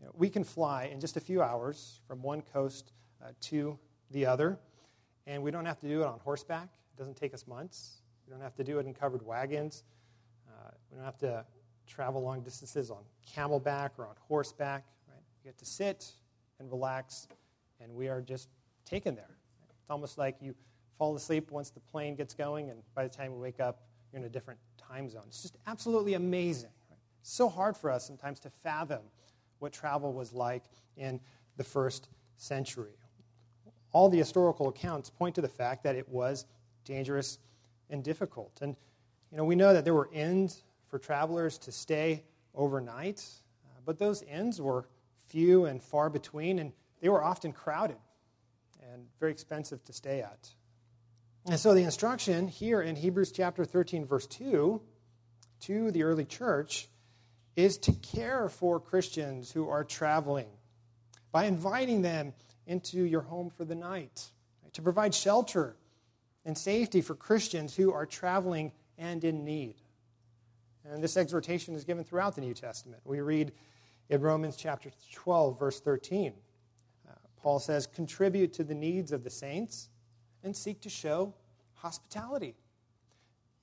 You 0.00 0.06
know, 0.06 0.12
we 0.14 0.30
can 0.30 0.44
fly 0.44 0.84
in 0.84 1.00
just 1.00 1.16
a 1.16 1.20
few 1.20 1.42
hours 1.42 2.00
from 2.08 2.22
one 2.22 2.42
coast 2.42 2.92
uh, 3.22 3.28
to 3.42 3.78
the 4.10 4.24
other, 4.26 4.58
and 5.26 5.42
we 5.42 5.50
don't 5.50 5.66
have 5.66 5.80
to 5.80 5.88
do 5.88 6.02
it 6.02 6.06
on 6.06 6.18
horseback. 6.20 6.68
It 6.94 6.98
doesn't 6.98 7.16
take 7.16 7.34
us 7.34 7.46
months. 7.46 8.00
We 8.26 8.32
don't 8.32 8.42
have 8.42 8.54
to 8.56 8.64
do 8.64 8.78
it 8.78 8.86
in 8.86 8.94
covered 8.94 9.24
wagons. 9.24 9.84
Uh, 10.48 10.70
we 10.90 10.96
don't 10.96 11.04
have 11.04 11.18
to 11.18 11.44
travel 11.86 12.22
long 12.22 12.40
distances 12.40 12.90
on 12.90 13.02
camelback 13.36 13.90
or 13.98 14.06
on 14.06 14.14
horseback. 14.26 14.84
We 15.44 15.48
get 15.50 15.58
to 15.58 15.66
sit 15.66 16.10
and 16.58 16.70
relax, 16.70 17.28
and 17.78 17.94
we 17.94 18.08
are 18.08 18.22
just 18.22 18.48
taken 18.86 19.14
there. 19.14 19.36
It's 19.78 19.90
almost 19.90 20.16
like 20.16 20.36
you 20.40 20.54
fall 20.96 21.14
asleep 21.14 21.50
once 21.50 21.68
the 21.68 21.80
plane 21.80 22.14
gets 22.14 22.32
going, 22.32 22.70
and 22.70 22.80
by 22.94 23.02
the 23.02 23.10
time 23.14 23.32
you 23.32 23.38
wake 23.38 23.60
up, 23.60 23.82
you're 24.10 24.20
in 24.20 24.26
a 24.26 24.30
different 24.30 24.58
time 24.78 25.10
zone. 25.10 25.24
It's 25.26 25.42
just 25.42 25.58
absolutely 25.66 26.14
amazing. 26.14 26.70
Right? 26.88 26.98
so 27.20 27.48
hard 27.48 27.76
for 27.76 27.90
us 27.90 28.06
sometimes 28.06 28.40
to 28.40 28.50
fathom 28.50 29.00
what 29.58 29.72
travel 29.72 30.12
was 30.12 30.32
like 30.32 30.64
in 30.96 31.20
the 31.56 31.64
first 31.64 32.08
century. 32.36 32.96
All 33.92 34.08
the 34.08 34.18
historical 34.18 34.68
accounts 34.68 35.10
point 35.10 35.34
to 35.34 35.40
the 35.40 35.48
fact 35.48 35.84
that 35.84 35.94
it 35.94 36.08
was 36.08 36.46
dangerous 36.84 37.38
and 37.90 38.02
difficult. 38.02 38.58
And, 38.62 38.76
you 39.30 39.36
know, 39.36 39.44
we 39.44 39.56
know 39.56 39.72
that 39.72 39.84
there 39.84 39.94
were 39.94 40.08
inns 40.12 40.64
for 40.88 40.98
travelers 40.98 41.58
to 41.58 41.72
stay 41.72 42.24
overnight, 42.54 43.24
uh, 43.64 43.80
but 43.84 43.98
those 43.98 44.22
inns 44.22 44.60
were 44.60 44.86
few 45.34 45.64
and 45.64 45.82
far 45.82 46.08
between, 46.08 46.60
and 46.60 46.72
they 47.00 47.08
were 47.08 47.22
often 47.22 47.52
crowded 47.52 47.96
and 48.92 49.04
very 49.18 49.32
expensive 49.32 49.84
to 49.84 49.92
stay 49.92 50.20
at. 50.20 50.48
And 51.46 51.58
so 51.58 51.74
the 51.74 51.82
instruction 51.82 52.46
here 52.46 52.80
in 52.80 52.94
Hebrews 52.94 53.32
chapter 53.32 53.64
13, 53.64 54.04
verse 54.06 54.28
2, 54.28 54.80
to 55.62 55.90
the 55.90 56.04
early 56.04 56.24
church 56.24 56.88
is 57.56 57.78
to 57.78 57.92
care 57.92 58.48
for 58.48 58.78
Christians 58.78 59.50
who 59.50 59.68
are 59.68 59.82
traveling 59.82 60.46
by 61.32 61.46
inviting 61.46 62.02
them 62.02 62.32
into 62.68 63.02
your 63.02 63.22
home 63.22 63.50
for 63.50 63.64
the 63.64 63.74
night, 63.74 64.30
to 64.72 64.82
provide 64.82 65.14
shelter 65.14 65.76
and 66.44 66.56
safety 66.56 67.00
for 67.00 67.16
Christians 67.16 67.74
who 67.74 67.92
are 67.92 68.06
traveling 68.06 68.70
and 68.98 69.24
in 69.24 69.44
need. 69.44 69.74
And 70.84 71.02
this 71.02 71.16
exhortation 71.16 71.74
is 71.74 71.84
given 71.84 72.04
throughout 72.04 72.36
the 72.36 72.40
New 72.40 72.54
Testament. 72.54 73.02
We 73.04 73.20
read 73.20 73.52
in 74.08 74.20
Romans 74.20 74.56
chapter 74.56 74.90
12, 75.12 75.58
verse 75.58 75.80
13. 75.80 76.32
Uh, 77.08 77.12
Paul 77.36 77.58
says, 77.58 77.86
Contribute 77.86 78.52
to 78.54 78.64
the 78.64 78.74
needs 78.74 79.12
of 79.12 79.24
the 79.24 79.30
saints 79.30 79.88
and 80.42 80.54
seek 80.54 80.80
to 80.82 80.90
show 80.90 81.34
hospitality. 81.74 82.54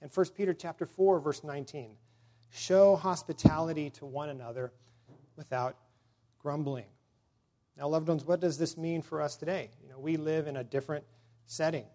In 0.02 0.10
1 0.10 0.26
Peter 0.36 0.54
chapter 0.54 0.86
4, 0.86 1.20
verse 1.20 1.44
19, 1.44 1.92
show 2.50 2.96
hospitality 2.96 3.90
to 3.92 4.06
one 4.06 4.30
another 4.30 4.72
without 5.36 5.78
grumbling. 6.40 6.86
Now, 7.78 7.88
loved 7.88 8.08
ones, 8.08 8.26
what 8.26 8.40
does 8.40 8.58
this 8.58 8.78
mean 8.78 9.02
for 9.02 9.22
us 9.22 9.36
today? 9.36 9.70
You 9.82 9.90
know, 9.90 10.00
we 10.00 10.18
live 10.18 10.48
in 10.48 10.58
a 10.58 10.64
different 10.64 11.06
setting. 11.46 11.86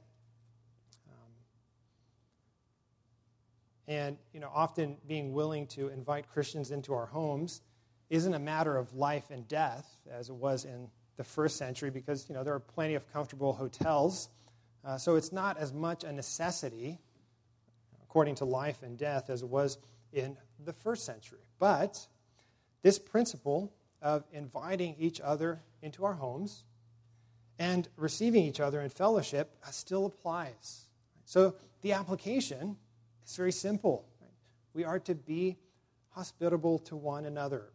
And 3.88 4.16
you 4.32 4.40
know, 4.40 4.50
often 4.52 4.96
being 5.06 5.32
willing 5.32 5.66
to 5.68 5.88
invite 5.88 6.28
Christians 6.28 6.72
into 6.72 6.92
our 6.92 7.06
homes 7.06 7.60
isn't 8.10 8.34
a 8.34 8.38
matter 8.38 8.76
of 8.76 8.94
life 8.94 9.30
and 9.30 9.46
death 9.48 9.88
as 10.10 10.28
it 10.28 10.34
was 10.34 10.64
in 10.64 10.88
the 11.16 11.24
first 11.24 11.56
century 11.56 11.90
because 11.90 12.28
you 12.28 12.34
know 12.34 12.44
there 12.44 12.54
are 12.54 12.60
plenty 12.60 12.94
of 12.94 13.10
comfortable 13.12 13.52
hotels. 13.52 14.28
Uh, 14.84 14.96
so 14.96 15.16
it's 15.16 15.32
not 15.32 15.58
as 15.58 15.72
much 15.72 16.04
a 16.04 16.12
necessity, 16.12 16.98
according 18.02 18.36
to 18.36 18.44
life 18.44 18.82
and 18.82 18.96
death, 18.96 19.30
as 19.30 19.42
it 19.42 19.48
was 19.48 19.78
in 20.12 20.36
the 20.64 20.72
first 20.72 21.04
century. 21.04 21.40
But 21.58 22.06
this 22.82 22.98
principle 22.98 23.72
of 24.00 24.24
inviting 24.32 24.94
each 24.98 25.20
other 25.20 25.60
into 25.82 26.04
our 26.04 26.14
homes 26.14 26.64
and 27.58 27.88
receiving 27.96 28.44
each 28.44 28.60
other 28.60 28.80
in 28.80 28.90
fellowship 28.90 29.56
still 29.70 30.06
applies. 30.06 30.84
So 31.24 31.54
the 31.82 31.92
application 31.92 32.76
is 33.26 33.36
very 33.36 33.52
simple. 33.52 34.06
We 34.74 34.84
are 34.84 34.98
to 35.00 35.14
be 35.14 35.56
hospitable 36.10 36.78
to 36.80 36.96
one 36.96 37.24
another, 37.24 37.70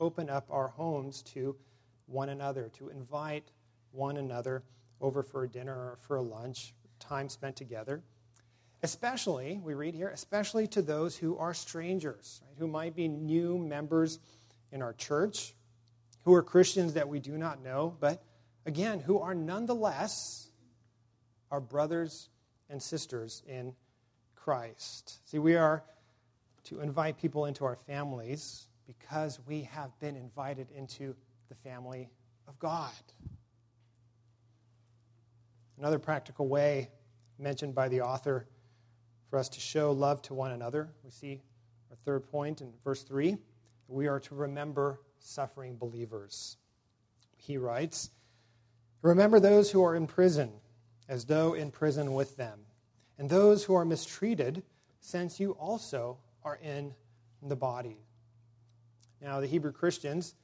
open 0.00 0.30
up 0.30 0.46
our 0.50 0.68
homes 0.68 1.22
to 1.22 1.56
one 2.06 2.28
another, 2.28 2.70
to 2.78 2.88
invite 2.88 3.52
one 3.92 4.16
another 4.16 4.62
over 5.00 5.22
for 5.22 5.44
a 5.44 5.48
dinner 5.48 5.74
or 5.74 5.98
for 6.00 6.16
a 6.16 6.22
lunch, 6.22 6.74
time 6.98 7.28
spent 7.28 7.56
together. 7.56 8.02
Especially, 8.82 9.60
we 9.62 9.74
read 9.74 9.94
here, 9.94 10.10
especially 10.10 10.66
to 10.68 10.82
those 10.82 11.16
who 11.16 11.38
are 11.38 11.54
strangers, 11.54 12.42
right, 12.46 12.58
who 12.58 12.68
might 12.68 12.94
be 12.94 13.08
new 13.08 13.56
members 13.56 14.18
in 14.72 14.82
our 14.82 14.92
church, 14.92 15.54
who 16.24 16.34
are 16.34 16.42
Christians 16.42 16.94
that 16.94 17.08
we 17.08 17.18
do 17.18 17.38
not 17.38 17.62
know, 17.62 17.96
but 18.00 18.22
again, 18.66 19.00
who 19.00 19.18
are 19.20 19.34
nonetheless 19.34 20.48
our 21.50 21.60
brothers 21.60 22.28
and 22.68 22.82
sisters 22.82 23.42
in 23.46 23.74
Christ. 24.34 25.20
See, 25.30 25.38
we 25.38 25.56
are 25.56 25.82
to 26.64 26.80
invite 26.80 27.18
people 27.18 27.46
into 27.46 27.64
our 27.64 27.76
families 27.76 28.66
because 28.86 29.40
we 29.46 29.62
have 29.62 29.98
been 30.00 30.16
invited 30.16 30.70
into 30.70 31.14
the 31.48 31.54
family 31.54 32.10
of 32.48 32.58
God. 32.58 32.92
Another 35.78 35.98
practical 35.98 36.46
way 36.46 36.90
mentioned 37.38 37.74
by 37.74 37.88
the 37.88 38.00
author 38.00 38.46
for 39.28 39.38
us 39.38 39.48
to 39.50 39.60
show 39.60 39.90
love 39.92 40.22
to 40.22 40.34
one 40.34 40.52
another, 40.52 40.90
we 41.02 41.10
see 41.10 41.42
our 41.90 41.96
third 42.04 42.30
point 42.30 42.60
in 42.60 42.72
verse 42.84 43.02
3 43.02 43.36
we 43.88 44.06
are 44.06 44.20
to 44.20 44.34
remember 44.34 45.00
suffering 45.18 45.76
believers. 45.76 46.56
He 47.36 47.56
writes, 47.56 48.10
Remember 49.02 49.38
those 49.38 49.70
who 49.70 49.84
are 49.84 49.94
in 49.94 50.06
prison, 50.06 50.52
as 51.08 51.26
though 51.26 51.54
in 51.54 51.70
prison 51.70 52.14
with 52.14 52.36
them, 52.36 52.60
and 53.18 53.28
those 53.28 53.64
who 53.64 53.74
are 53.74 53.84
mistreated, 53.84 54.62
since 55.00 55.38
you 55.38 55.52
also 55.52 56.18
are 56.42 56.58
in 56.62 56.94
the 57.42 57.56
body. 57.56 58.03
Now, 59.24 59.40
the 59.40 59.46
Hebrew 59.46 59.72
Christians, 59.72 60.34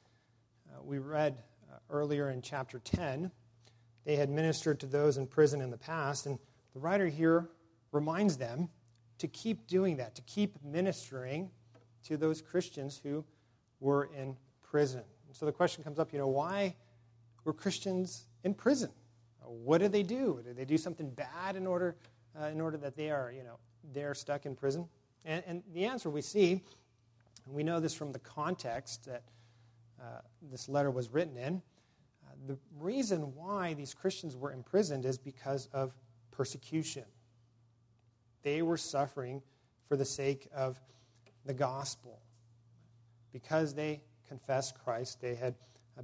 uh, 0.72 0.82
we 0.82 0.96
read 0.96 1.42
uh, 1.70 1.76
earlier 1.90 2.30
in 2.30 2.40
chapter 2.40 2.78
10, 2.78 3.30
they 4.06 4.16
had 4.16 4.30
ministered 4.30 4.80
to 4.80 4.86
those 4.86 5.18
in 5.18 5.26
prison 5.26 5.60
in 5.60 5.70
the 5.70 5.76
past, 5.76 6.24
and 6.24 6.38
the 6.72 6.80
writer 6.80 7.06
here 7.06 7.50
reminds 7.92 8.38
them 8.38 8.70
to 9.18 9.28
keep 9.28 9.66
doing 9.66 9.98
that, 9.98 10.14
to 10.14 10.22
keep 10.22 10.56
ministering 10.64 11.50
to 12.04 12.16
those 12.16 12.40
Christians 12.40 12.98
who 13.04 13.22
were 13.80 14.08
in 14.18 14.34
prison. 14.62 15.02
And 15.26 15.36
so 15.36 15.44
the 15.44 15.52
question 15.52 15.84
comes 15.84 15.98
up, 15.98 16.10
you 16.10 16.18
know, 16.18 16.28
why 16.28 16.74
were 17.44 17.52
Christians 17.52 18.28
in 18.44 18.54
prison? 18.54 18.88
What 19.44 19.82
did 19.82 19.92
they 19.92 20.02
do? 20.02 20.40
Did 20.42 20.56
they 20.56 20.64
do 20.64 20.78
something 20.78 21.10
bad 21.10 21.54
in 21.54 21.66
order, 21.66 21.96
uh, 22.40 22.46
in 22.46 22.62
order 22.62 22.78
that 22.78 22.96
they 22.96 23.10
are, 23.10 23.30
you 23.30 23.42
know, 23.42 23.58
they're 23.92 24.14
stuck 24.14 24.46
in 24.46 24.56
prison? 24.56 24.88
And, 25.26 25.44
and 25.46 25.62
the 25.74 25.84
answer 25.84 26.08
we 26.08 26.22
see, 26.22 26.62
and 27.46 27.54
we 27.54 27.62
know 27.62 27.80
this 27.80 27.94
from 27.94 28.12
the 28.12 28.18
context 28.18 29.06
that 29.06 29.22
uh, 30.00 30.20
this 30.50 30.68
letter 30.68 30.90
was 30.90 31.10
written 31.10 31.36
in, 31.36 31.62
uh, 32.26 32.32
the 32.46 32.58
reason 32.78 33.34
why 33.34 33.74
these 33.74 33.94
Christians 33.94 34.36
were 34.36 34.52
imprisoned 34.52 35.04
is 35.04 35.18
because 35.18 35.68
of 35.72 35.94
persecution. 36.30 37.04
They 38.42 38.62
were 38.62 38.76
suffering 38.76 39.42
for 39.88 39.96
the 39.96 40.04
sake 40.04 40.48
of 40.54 40.80
the 41.44 41.54
gospel. 41.54 42.20
Because 43.32 43.74
they 43.74 44.02
confessed 44.26 44.78
Christ, 44.82 45.20
they 45.20 45.34
had 45.34 45.54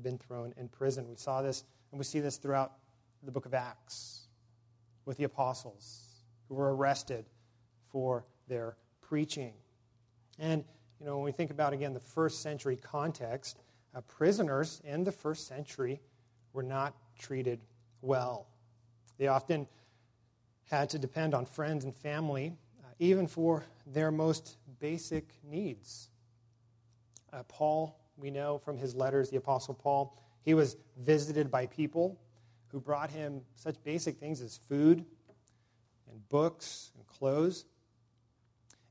been 0.02 0.18
thrown 0.18 0.52
in 0.56 0.68
prison. 0.68 1.08
We 1.08 1.16
saw 1.16 1.42
this 1.42 1.64
and 1.90 1.98
we 1.98 2.04
see 2.04 2.20
this 2.20 2.36
throughout 2.36 2.72
the 3.22 3.32
book 3.32 3.46
of 3.46 3.54
Acts 3.54 4.28
with 5.04 5.16
the 5.16 5.24
apostles 5.24 6.24
who 6.48 6.54
were 6.54 6.74
arrested 6.74 7.24
for 7.90 8.26
their 8.48 8.76
preaching. 9.00 9.54
And, 10.38 10.64
you 11.00 11.06
know, 11.06 11.16
when 11.16 11.24
we 11.24 11.32
think 11.32 11.50
about, 11.50 11.72
again, 11.72 11.92
the 11.92 12.00
first 12.00 12.42
century 12.42 12.76
context, 12.76 13.58
uh, 13.94 14.00
prisoners 14.02 14.80
in 14.84 15.04
the 15.04 15.12
first 15.12 15.46
century 15.46 16.00
were 16.52 16.62
not 16.62 16.94
treated 17.18 17.60
well. 18.00 18.46
They 19.18 19.28
often 19.28 19.66
had 20.70 20.90
to 20.90 20.98
depend 20.98 21.34
on 21.34 21.46
friends 21.46 21.84
and 21.84 21.94
family, 21.94 22.56
uh, 22.82 22.88
even 22.98 23.26
for 23.26 23.64
their 23.86 24.10
most 24.10 24.56
basic 24.80 25.34
needs. 25.44 26.08
Uh, 27.32 27.42
Paul, 27.44 27.98
we 28.16 28.30
know 28.30 28.58
from 28.58 28.78
his 28.78 28.94
letters, 28.94 29.30
the 29.30 29.36
Apostle 29.36 29.74
Paul, 29.74 30.16
he 30.42 30.54
was 30.54 30.76
visited 30.98 31.50
by 31.50 31.66
people 31.66 32.18
who 32.68 32.80
brought 32.80 33.10
him 33.10 33.42
such 33.54 33.82
basic 33.84 34.18
things 34.18 34.40
as 34.40 34.56
food 34.68 35.04
and 36.10 36.28
books 36.28 36.92
and 36.96 37.06
clothes. 37.06 37.64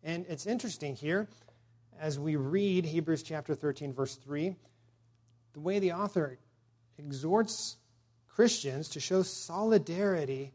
And 0.03 0.25
it's 0.29 0.45
interesting 0.45 0.95
here, 0.95 1.27
as 1.99 2.19
we 2.19 2.35
read 2.35 2.85
Hebrews 2.85 3.23
chapter 3.23 3.55
13, 3.55 3.93
verse 3.93 4.15
3, 4.15 4.55
the 5.53 5.59
way 5.59 5.79
the 5.79 5.93
author 5.93 6.37
exhorts 6.97 7.77
Christians 8.27 8.89
to 8.89 8.99
show 8.99 9.23
solidarity 9.23 10.53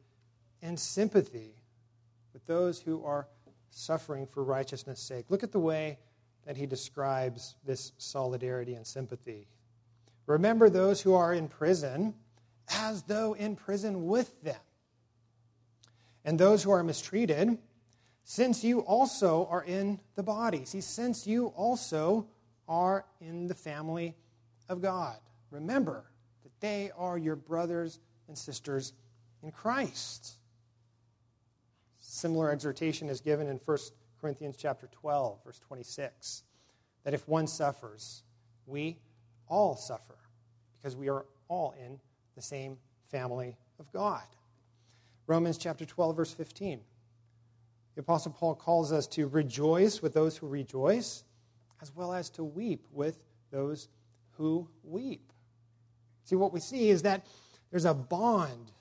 and 0.63 0.79
sympathy 0.79 1.55
with 2.33 2.47
those 2.47 2.81
who 2.81 3.05
are 3.05 3.27
suffering 3.71 4.27
for 4.27 4.45
righteousness' 4.45 5.01
sake. 5.01 5.27
Look 5.29 5.43
at 5.43 5.53
the 5.53 5.61
way 5.61 5.99
that 6.47 6.57
he 6.57 6.67
describes 6.67 7.55
this 7.65 7.93
solidarity 7.99 8.75
and 8.75 8.87
sympathy. 8.87 9.49
Remember 10.27 10.69
those 10.69 11.01
who 11.01 11.15
are 11.15 11.33
in 11.33 11.49
prison 11.49 12.15
as 12.69 13.03
though 13.03 13.33
in 13.33 13.57
prison 13.57 14.07
with 14.07 14.43
them, 14.43 14.61
and 16.25 16.39
those 16.39 16.63
who 16.63 16.71
are 16.71 16.85
mistreated, 16.85 17.59
since 18.25 18.63
you 18.63 18.81
also 18.81 19.47
are 19.51 19.65
in 19.65 20.01
the 20.15 20.23
body. 20.23 20.65
See, 20.65 20.81
since 20.81 21.27
you 21.27 21.47
also 21.49 22.27
are 22.69 23.05
in 23.21 23.49
the 23.49 23.55
family 23.55 24.15
of 24.69 24.81
God. 24.81 25.17
Remember 25.51 26.05
that 26.45 26.53
they 26.61 26.93
are 26.97 27.19
your 27.19 27.37
brothers 27.37 27.99
and 28.29 28.39
sisters 28.39 28.93
in 29.43 29.51
Christ. 29.51 30.35
Similar 31.99 32.53
exhortation 32.53 33.09
is 33.09 33.21
given 33.21 33.49
in 33.49 33.61
1 33.65 33.79
Corinthians 34.21 34.57
chapter 34.57 34.89
12, 34.93 35.45
verse 35.45 35.59
26, 35.67 36.45
that 37.05 37.15
if 37.15 37.27
one 37.29 37.47
suffers, 37.47 38.23
we 38.67 38.99
all 39.49 39.75
suffer 39.75 40.17
because 40.77 40.97
we 40.97 41.09
are 41.09 41.27
all 41.49 41.75
in 41.85 41.99
the 42.37 42.43
same 42.43 42.77
family 43.11 43.57
of 43.81 43.91
God. 43.93 44.23
Romans 45.27 45.59
chapter 45.59 45.85
12, 45.85 46.17
verse 46.17 46.33
15. 46.33 46.81
The 47.95 48.01
Apostle 48.01 48.33
Paul 48.33 48.55
calls 48.55 48.93
us 48.93 49.07
to 49.09 49.27
rejoice 49.27 50.01
with 50.01 50.15
those 50.15 50.37
who 50.37 50.47
rejoice, 50.47 51.25
as 51.83 51.95
well 51.95 52.13
as 52.13 52.31
to 52.31 52.45
weep 52.45 52.87
with 52.93 53.19
those 53.51 53.89
who 54.33 54.69
weep. 54.83 55.33
See, 56.25 56.37
what 56.37 56.53
we 56.53 56.61
see 56.61 56.91
is 56.91 57.03
that 57.03 57.27
there's 57.71 57.85
a 57.85 57.95
bond 57.95 58.73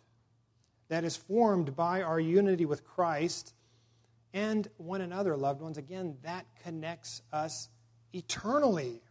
that 0.89 1.04
is 1.04 1.15
formed 1.15 1.76
by 1.76 2.02
our 2.02 2.19
unity 2.19 2.65
with 2.65 2.84
Christ 2.84 3.54
and 4.34 4.67
one 4.78 5.02
another, 5.02 5.36
loved 5.36 5.62
ones. 5.62 5.78
Again, 5.78 6.17
that 6.24 6.45
connects 6.63 7.22
us 7.34 7.69
eternally. 8.13 9.02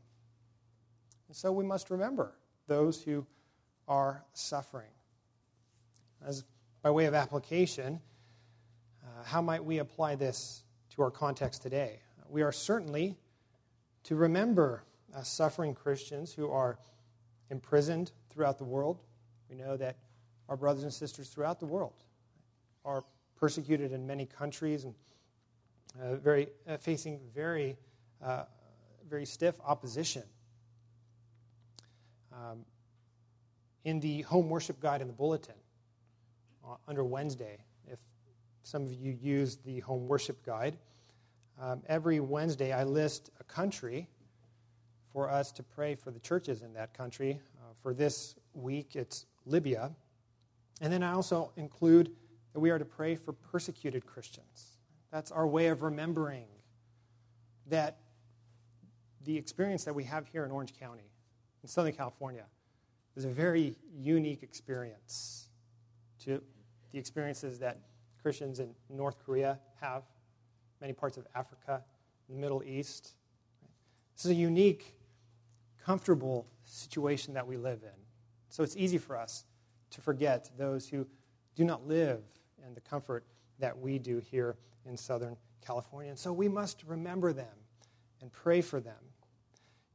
And 1.26 1.36
so 1.36 1.52
we 1.52 1.64
must 1.64 1.90
remember 1.90 2.32
those 2.66 3.02
who 3.02 3.26
are 3.86 4.24
suffering. 4.32 4.90
As 6.24 6.44
by 6.82 6.90
way 6.90 7.06
of 7.06 7.14
application, 7.14 8.00
how 9.24 9.42
might 9.42 9.64
we 9.64 9.78
apply 9.78 10.14
this 10.14 10.62
to 10.90 11.02
our 11.02 11.10
context 11.10 11.62
today? 11.62 12.00
We 12.28 12.42
are 12.42 12.52
certainly 12.52 13.16
to 14.04 14.16
remember 14.16 14.84
uh, 15.14 15.22
suffering 15.22 15.74
Christians 15.74 16.32
who 16.32 16.50
are 16.50 16.78
imprisoned 17.50 18.12
throughout 18.30 18.58
the 18.58 18.64
world. 18.64 19.00
We 19.48 19.56
know 19.56 19.76
that 19.76 19.96
our 20.48 20.56
brothers 20.56 20.82
and 20.82 20.92
sisters 20.92 21.28
throughout 21.28 21.60
the 21.60 21.66
world 21.66 22.04
are 22.84 23.04
persecuted 23.36 23.92
in 23.92 24.06
many 24.06 24.26
countries 24.26 24.84
and 24.84 24.94
uh, 26.00 26.16
very, 26.16 26.48
uh, 26.68 26.76
facing 26.76 27.20
very, 27.34 27.76
uh, 28.22 28.44
very 29.08 29.24
stiff 29.24 29.56
opposition. 29.64 30.22
Um, 32.32 32.64
in 33.84 34.00
the 34.00 34.22
home 34.22 34.48
worship 34.50 34.80
guide 34.80 35.00
in 35.00 35.06
the 35.06 35.12
bulletin, 35.12 35.54
uh, 36.64 36.74
under 36.86 37.04
Wednesday, 37.04 37.58
if 37.86 37.98
some 38.68 38.84
of 38.84 38.92
you 38.92 39.16
use 39.22 39.56
the 39.64 39.80
home 39.80 40.06
worship 40.06 40.44
guide, 40.44 40.76
um, 41.58 41.80
every 41.88 42.20
Wednesday 42.20 42.70
I 42.70 42.84
list 42.84 43.30
a 43.40 43.44
country 43.44 44.06
for 45.10 45.30
us 45.30 45.50
to 45.52 45.62
pray 45.62 45.94
for 45.94 46.10
the 46.10 46.20
churches 46.20 46.60
in 46.60 46.74
that 46.74 46.92
country. 46.92 47.40
Uh, 47.56 47.72
for 47.82 47.94
this 47.94 48.34
week, 48.52 48.94
it's 48.94 49.24
Libya. 49.46 49.90
And 50.82 50.92
then 50.92 51.02
I 51.02 51.14
also 51.14 51.50
include 51.56 52.10
that 52.52 52.60
we 52.60 52.68
are 52.68 52.78
to 52.78 52.84
pray 52.84 53.16
for 53.16 53.32
persecuted 53.32 54.04
Christians. 54.04 54.76
That's 55.10 55.32
our 55.32 55.46
way 55.46 55.68
of 55.68 55.82
remembering 55.82 56.44
that 57.68 57.96
the 59.24 59.34
experience 59.34 59.84
that 59.84 59.94
we 59.94 60.04
have 60.04 60.26
here 60.28 60.44
in 60.44 60.50
Orange 60.50 60.78
County, 60.78 61.10
in 61.62 61.68
Southern 61.70 61.94
California, 61.94 62.44
is 63.16 63.24
a 63.24 63.30
very 63.30 63.76
unique 63.96 64.42
experience 64.42 65.48
to 66.24 66.42
the 66.92 66.98
experiences 66.98 67.58
that 67.60 67.78
Christians 68.22 68.60
in 68.60 68.74
North 68.88 69.16
Korea 69.24 69.58
have, 69.80 70.02
many 70.80 70.92
parts 70.92 71.16
of 71.16 71.26
Africa, 71.34 71.82
the 72.28 72.36
Middle 72.36 72.62
East. 72.64 73.14
This 74.14 74.26
is 74.26 74.30
a 74.30 74.34
unique, 74.34 74.94
comfortable 75.84 76.46
situation 76.64 77.34
that 77.34 77.46
we 77.46 77.56
live 77.56 77.82
in. 77.82 77.98
So 78.48 78.62
it's 78.62 78.76
easy 78.76 78.98
for 78.98 79.16
us 79.16 79.44
to 79.90 80.00
forget 80.00 80.50
those 80.58 80.88
who 80.88 81.06
do 81.54 81.64
not 81.64 81.86
live 81.86 82.22
in 82.66 82.74
the 82.74 82.80
comfort 82.80 83.24
that 83.58 83.78
we 83.78 83.98
do 83.98 84.18
here 84.18 84.56
in 84.86 84.96
Southern 84.96 85.36
California. 85.64 86.10
And 86.10 86.18
so 86.18 86.32
we 86.32 86.48
must 86.48 86.84
remember 86.86 87.32
them 87.32 87.46
and 88.20 88.32
pray 88.32 88.60
for 88.60 88.80
them. 88.80 88.94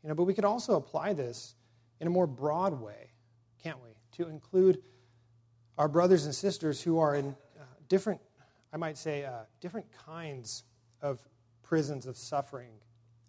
You 0.01 0.09
know, 0.09 0.15
but 0.15 0.23
we 0.23 0.33
could 0.33 0.45
also 0.45 0.75
apply 0.75 1.13
this 1.13 1.55
in 1.99 2.07
a 2.07 2.09
more 2.09 2.27
broad 2.27 2.79
way, 2.81 3.11
can't 3.61 3.81
we? 3.81 3.89
To 4.17 4.29
include 4.29 4.81
our 5.77 5.87
brothers 5.87 6.25
and 6.25 6.35
sisters 6.35 6.81
who 6.81 6.99
are 6.99 7.15
in 7.15 7.35
different, 7.93 8.19
I 8.73 8.77
might 8.77 8.97
say, 8.97 9.23
uh, 9.23 9.41
different 9.61 9.85
kinds 9.91 10.63
of 10.99 11.21
prisons 11.61 12.07
of 12.07 12.17
suffering 12.17 12.71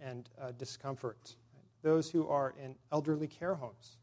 and 0.01 0.27
uh, 0.41 0.53
discomfort. 0.53 1.37
Those 1.83 2.11
who 2.11 2.27
are 2.29 2.55
in 2.59 2.75
elderly 2.91 3.27
care 3.27 3.55
homes, 3.55 3.99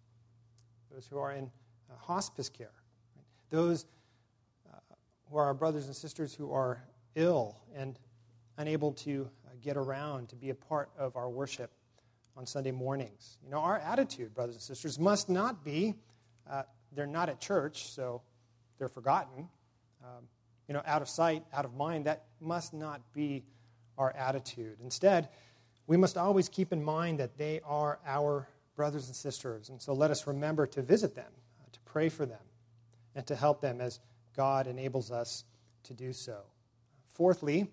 those 0.92 1.08
who 1.08 1.18
are 1.18 1.32
in 1.32 1.46
uh, 1.90 1.96
hospice 1.98 2.48
care, 2.48 2.76
those 3.50 3.88
uh, 4.72 4.78
who 5.32 5.38
are 5.38 5.46
our 5.46 5.56
brothers 5.56 5.88
and 5.88 5.96
sisters 5.96 6.32
who 6.32 6.52
are 6.52 6.84
ill 7.16 7.58
and 7.76 7.98
unable 8.60 8.92
to 8.92 9.28
uh, 9.48 9.50
get 9.64 9.78
around 9.78 10.30
to 10.30 10.36
be 10.36 10.52
a 10.52 10.56
part 10.56 10.92
of 10.96 11.16
our 11.16 11.32
worship 11.32 11.72
on 12.38 12.46
Sunday 12.46 12.70
mornings. 12.70 13.40
You 13.44 13.50
know, 13.50 13.62
our 13.62 13.80
attitude, 13.80 14.36
brothers 14.36 14.54
and 14.54 14.62
sisters, 14.62 15.00
must 15.00 15.28
not 15.28 15.66
be 15.66 15.96
uh, 16.48 16.62
they're 16.92 17.08
not 17.08 17.30
at 17.30 17.40
church, 17.40 17.92
so 17.92 18.22
they're 18.78 18.88
forgotten. 18.88 19.50
Um, 20.04 20.28
you 20.68 20.74
know, 20.74 20.82
out 20.86 21.02
of 21.02 21.10
sight, 21.10 21.44
out 21.54 21.66
of 21.66 21.74
mind. 21.74 22.06
That 22.06 22.24
must 22.40 22.74
not 22.74 23.02
be 23.14 23.44
our 23.98 24.16
attitude. 24.16 24.78
Instead, 24.84 25.30
we 25.88 25.98
must 25.98 26.18
always 26.18 26.50
keep 26.50 26.72
in 26.72 26.84
mind 26.84 27.20
that 27.20 27.38
they 27.38 27.62
are 27.66 28.00
our 28.06 28.48
brothers 28.76 29.08
and 29.08 29.16
sisters. 29.16 29.70
And 29.70 29.82
so 29.82 29.94
let 29.94 30.12
us 30.12 30.26
remember 30.28 30.66
to 30.68 30.82
visit 30.82 31.16
them, 31.16 31.32
uh, 31.60 31.66
to 31.72 31.80
pray 31.82 32.10
for 32.10 32.26
them, 32.26 32.40
and 33.16 33.26
to 33.28 33.36
help 33.36 33.62
them 33.62 33.82
as 33.82 34.00
God 34.36 34.68
enables 34.68 35.12
us 35.12 35.44
to 35.84 35.94
do 35.94 36.14
so. 36.14 36.40
Fourthly, 37.14 37.70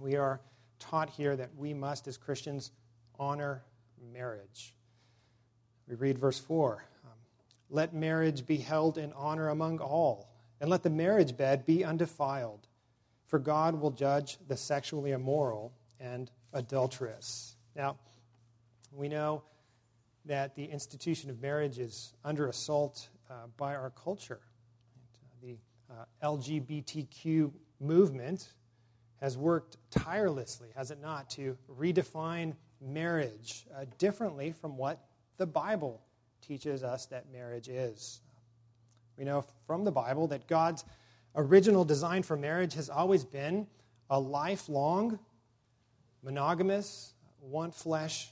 we 0.00 0.16
are 0.16 0.40
taught 0.78 1.10
here 1.10 1.36
that 1.36 1.50
we 1.56 1.72
must, 1.72 2.08
as 2.08 2.16
Christians, 2.16 2.72
honor 3.18 3.62
marriage. 4.12 4.74
We 5.88 5.94
read 5.94 6.18
verse 6.18 6.38
4 6.38 6.84
um, 7.04 7.10
Let 7.68 7.94
marriage 7.94 8.46
be 8.46 8.56
held 8.56 8.98
in 8.98 9.12
honor 9.12 9.48
among 9.48 9.78
all, 9.78 10.29
and 10.60 10.68
let 10.68 10.82
the 10.82 10.90
marriage 10.90 11.36
bed 11.36 11.64
be 11.64 11.84
undefiled, 11.84 12.68
for 13.26 13.38
God 13.38 13.80
will 13.80 13.90
judge 13.90 14.38
the 14.48 14.56
sexually 14.56 15.12
immoral 15.12 15.72
and 15.98 16.30
adulterous. 16.52 17.56
Now, 17.74 17.96
we 18.92 19.08
know 19.08 19.42
that 20.26 20.54
the 20.54 20.64
institution 20.64 21.30
of 21.30 21.40
marriage 21.40 21.78
is 21.78 22.12
under 22.24 22.48
assault 22.48 23.08
uh, 23.30 23.46
by 23.56 23.74
our 23.74 23.90
culture. 23.90 24.40
The 25.42 25.56
uh, 25.90 26.04
LGBTQ 26.36 27.52
movement 27.80 28.52
has 29.20 29.36
worked 29.36 29.76
tirelessly, 29.90 30.68
has 30.76 30.90
it 30.90 31.00
not, 31.00 31.30
to 31.30 31.56
redefine 31.78 32.54
marriage 32.80 33.66
uh, 33.76 33.84
differently 33.98 34.52
from 34.52 34.76
what 34.76 35.04
the 35.36 35.46
Bible 35.46 36.00
teaches 36.40 36.82
us 36.82 37.06
that 37.06 37.30
marriage 37.32 37.68
is. 37.68 38.20
We 39.20 39.26
know 39.26 39.44
from 39.66 39.84
the 39.84 39.92
Bible 39.92 40.28
that 40.28 40.46
God's 40.46 40.82
original 41.36 41.84
design 41.84 42.22
for 42.22 42.38
marriage 42.38 42.72
has 42.72 42.88
always 42.88 43.22
been 43.22 43.66
a 44.08 44.18
lifelong, 44.18 45.18
monogamous, 46.22 47.12
one 47.38 47.70
flesh, 47.70 48.30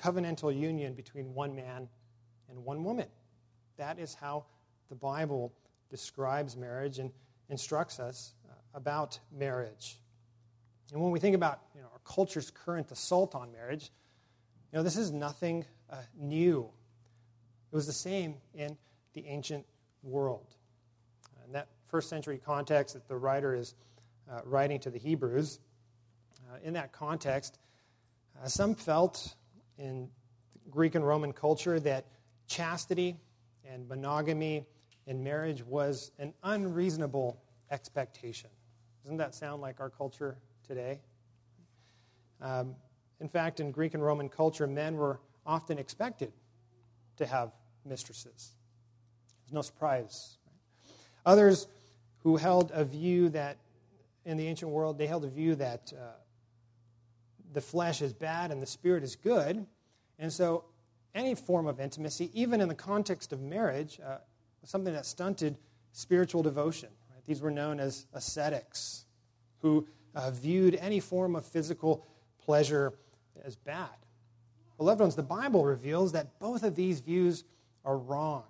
covenantal 0.00 0.56
union 0.56 0.94
between 0.94 1.34
one 1.34 1.56
man 1.56 1.88
and 2.48 2.64
one 2.64 2.84
woman. 2.84 3.08
That 3.76 3.98
is 3.98 4.14
how 4.14 4.44
the 4.88 4.94
Bible 4.94 5.52
describes 5.90 6.56
marriage 6.56 7.00
and 7.00 7.10
instructs 7.48 7.98
us 7.98 8.34
uh, 8.48 8.52
about 8.74 9.18
marriage. 9.36 9.98
And 10.92 11.02
when 11.02 11.10
we 11.10 11.18
think 11.18 11.34
about 11.34 11.62
you 11.74 11.80
know, 11.80 11.88
our 11.92 12.00
culture's 12.04 12.52
current 12.52 12.92
assault 12.92 13.34
on 13.34 13.50
marriage, 13.50 13.90
you 14.72 14.78
know, 14.78 14.84
this 14.84 14.96
is 14.96 15.10
nothing 15.10 15.64
uh, 15.90 15.96
new. 16.16 16.70
It 17.72 17.74
was 17.74 17.88
the 17.88 17.92
same 17.92 18.36
in 18.54 18.76
the 19.12 19.26
ancient 19.26 19.66
world. 20.02 20.56
In 21.46 21.52
that 21.52 21.68
first 21.88 22.08
century 22.08 22.40
context 22.44 22.94
that 22.94 23.08
the 23.08 23.16
writer 23.16 23.54
is 23.54 23.74
uh, 24.30 24.40
writing 24.44 24.78
to 24.80 24.90
the 24.90 24.98
Hebrews, 24.98 25.60
uh, 26.50 26.56
in 26.62 26.72
that 26.74 26.92
context, 26.92 27.58
uh, 28.42 28.46
some 28.48 28.74
felt 28.74 29.34
in 29.78 30.08
Greek 30.70 30.94
and 30.94 31.06
Roman 31.06 31.32
culture 31.32 31.80
that 31.80 32.06
chastity 32.46 33.16
and 33.64 33.88
monogamy 33.88 34.66
in 35.06 35.22
marriage 35.22 35.64
was 35.64 36.12
an 36.18 36.32
unreasonable 36.42 37.40
expectation. 37.70 38.50
Doesn't 39.02 39.18
that 39.18 39.34
sound 39.34 39.62
like 39.62 39.80
our 39.80 39.90
culture 39.90 40.36
today. 40.66 41.00
Um, 42.40 42.74
in 43.20 43.28
fact, 43.28 43.60
in 43.60 43.70
Greek 43.70 43.94
and 43.94 44.02
Roman 44.02 44.28
culture, 44.28 44.66
men 44.66 44.96
were 44.96 45.20
often 45.44 45.78
expected 45.78 46.32
to 47.16 47.26
have 47.26 47.52
mistresses. 47.84 48.52
There's 49.50 49.56
no 49.56 49.62
surprise. 49.62 50.36
Others 51.26 51.66
who 52.22 52.36
held 52.36 52.70
a 52.72 52.84
view 52.84 53.30
that, 53.30 53.56
in 54.24 54.36
the 54.36 54.46
ancient 54.46 54.70
world, 54.70 54.96
they 54.96 55.08
held 55.08 55.24
a 55.24 55.28
view 55.28 55.56
that 55.56 55.92
uh, 55.92 56.12
the 57.52 57.60
flesh 57.60 58.00
is 58.00 58.12
bad 58.12 58.52
and 58.52 58.62
the 58.62 58.66
spirit 58.66 59.02
is 59.02 59.16
good. 59.16 59.66
And 60.20 60.32
so, 60.32 60.66
any 61.16 61.34
form 61.34 61.66
of 61.66 61.80
intimacy, 61.80 62.30
even 62.32 62.60
in 62.60 62.68
the 62.68 62.76
context 62.76 63.32
of 63.32 63.40
marriage, 63.40 63.98
uh, 64.06 64.18
was 64.60 64.70
something 64.70 64.94
that 64.94 65.04
stunted 65.04 65.56
spiritual 65.90 66.44
devotion. 66.44 66.90
Right? 67.12 67.24
These 67.26 67.42
were 67.42 67.50
known 67.50 67.80
as 67.80 68.06
ascetics, 68.12 69.04
who 69.62 69.88
uh, 70.14 70.30
viewed 70.30 70.76
any 70.76 71.00
form 71.00 71.34
of 71.34 71.44
physical 71.44 72.06
pleasure 72.44 72.92
as 73.44 73.56
bad. 73.56 73.88
Beloved 74.78 75.00
ones, 75.00 75.16
the 75.16 75.24
Bible 75.24 75.64
reveals 75.64 76.12
that 76.12 76.38
both 76.38 76.62
of 76.62 76.76
these 76.76 77.00
views 77.00 77.42
are 77.84 77.98
wrong? 77.98 78.44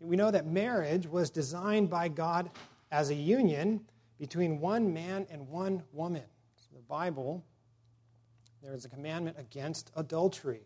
We 0.00 0.16
know 0.16 0.30
that 0.30 0.46
marriage 0.46 1.06
was 1.06 1.30
designed 1.30 1.90
by 1.90 2.08
God 2.08 2.50
as 2.90 3.10
a 3.10 3.14
union 3.14 3.80
between 4.18 4.60
one 4.60 4.92
man 4.92 5.26
and 5.30 5.48
one 5.48 5.82
woman. 5.92 6.24
So 6.56 6.68
the 6.74 6.82
Bible, 6.82 7.44
there 8.62 8.74
is 8.74 8.84
a 8.84 8.88
commandment 8.88 9.36
against 9.38 9.90
adultery. 9.96 10.62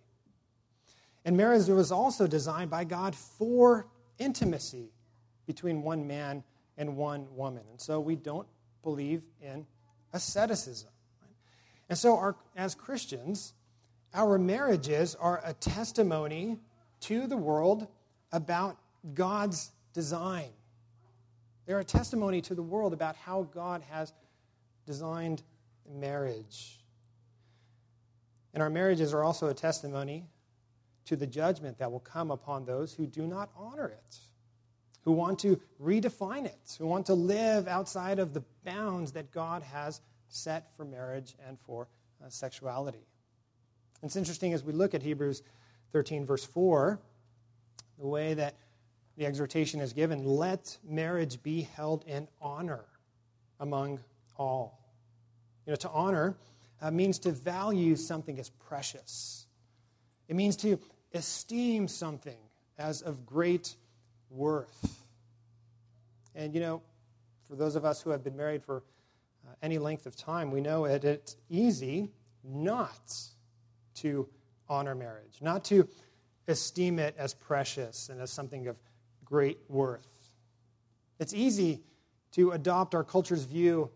And 1.25 1.37
marriage 1.37 1.67
was 1.69 1.91
also 1.91 2.27
designed 2.27 2.71
by 2.71 2.85
God 2.85 3.15
for 3.15 3.87
intimacy 4.19 4.91
between 5.47 5.83
one 5.83 6.07
man 6.07 6.45
and 6.77 6.97
one 6.97 7.27
woman. 7.35 7.63
And 7.71 7.81
so 7.81 8.01
we 8.01 8.17
don't 8.17 8.47
believe 8.83 9.23
in 9.41 9.67
asceticism. 10.13 10.91
And 11.89 11.99
so, 11.99 12.17
our, 12.17 12.37
as 12.57 12.75
Christians, 12.75 13.53
our 14.15 14.39
marriages 14.39 15.15
are 15.15 15.43
a 15.45 15.53
testimony 15.53 16.59
to 17.01 17.27
the 17.27 17.37
world 17.37 17.89
about 18.33 18.79
God's 19.13 19.71
design. 19.93 20.51
They're 21.67 21.81
a 21.81 21.85
testimony 21.85 22.41
to 22.43 22.55
the 22.55 22.63
world 22.63 22.93
about 22.93 23.17
how 23.17 23.43
God 23.55 23.83
has 23.91 24.13
designed 24.87 25.43
marriage. 25.89 26.81
And 28.53 28.63
our 28.63 28.71
marriages 28.71 29.13
are 29.13 29.23
also 29.23 29.49
a 29.49 29.55
testimony 29.55 30.27
to 31.07 31.17
the 31.17 31.27
judgment 31.27 31.79
that 31.79 31.91
will 31.91 32.01
come 32.01 32.31
upon 32.31 32.65
those 32.65 32.95
who 32.95 33.07
do 33.07 33.27
not 33.27 33.51
honor 33.57 33.89
it 33.89 34.19
who 35.05 35.13
want 35.13 35.39
to 35.41 35.61
redefine 35.83 36.47
it, 36.47 36.77
who 36.79 36.87
want 36.87 37.07
to 37.07 37.15
live 37.15 37.69
outside 37.69 38.19
of 38.19 38.33
the 38.33 38.43
bounds 38.65 39.13
that 39.13 39.31
God 39.31 39.63
has 39.63 40.01
set 40.29 40.75
for 40.77 40.85
marriage 40.85 41.35
and 41.47 41.59
for 41.61 41.89
uh, 42.25 42.29
sexuality. 42.29 43.07
It's 44.03 44.17
interesting 44.17 44.55
as 44.55 44.65
we 44.65 44.73
look 44.73 44.95
at 44.95 45.03
Hebrews 45.03 45.43
13, 45.93 46.25
verse 46.25 46.45
4, 46.45 46.99
the 47.99 48.07
way 48.07 48.35
that 48.35 48.55
the 49.17 49.27
exhortation 49.27 49.81
is 49.81 49.93
given 49.93 50.25
let 50.25 50.77
marriage 50.85 51.43
be 51.43 51.63
held 51.63 52.05
in 52.07 52.29
honor 52.41 52.85
among 53.61 54.01
all. 54.37 54.81
You 55.67 55.73
know, 55.73 55.77
to 55.77 55.91
honor 55.91 56.37
uh, 56.83 56.91
means 56.91 57.19
to 57.21 57.33
value 57.33 57.97
something 57.97 58.39
as 58.39 58.51
precious, 58.51 59.47
it 60.29 60.37
means 60.37 60.57
to 60.57 60.79
esteem 61.13 61.87
something 61.87 62.39
as 62.79 63.03
of 63.03 63.25
great 63.25 63.77
worth. 64.31 65.05
And 66.35 66.53
you 66.53 66.61
know, 66.61 66.83
for 67.49 67.57
those 67.57 67.77
of 67.77 67.85
us 67.85 68.03
who 68.03 68.11
have 68.11 68.25
been 68.25 68.37
married 68.37 68.65
for 68.65 68.83
uh, 69.47 69.55
any 69.63 69.79
length 69.79 70.07
of 70.07 70.17
time, 70.17 70.51
we 70.51 70.61
know 70.61 70.89
that 70.89 71.05
it's 71.05 71.37
easy 71.49 72.11
not 72.43 73.15
to 73.97 74.29
honor 74.69 74.95
marriage, 74.95 75.39
not 75.41 75.65
to 75.67 75.89
esteem 76.49 76.99
it 76.99 77.15
as 77.17 77.33
precious 77.33 78.09
and 78.09 78.21
as 78.21 78.31
something 78.31 78.67
of 78.67 78.79
great 79.25 79.59
worth. 79.69 80.07
It's 81.19 81.33
easy 81.33 81.83
to 82.33 82.53
adopt 82.53 82.95
our 82.95 83.05
culture's 83.05 83.45
view 83.45 83.91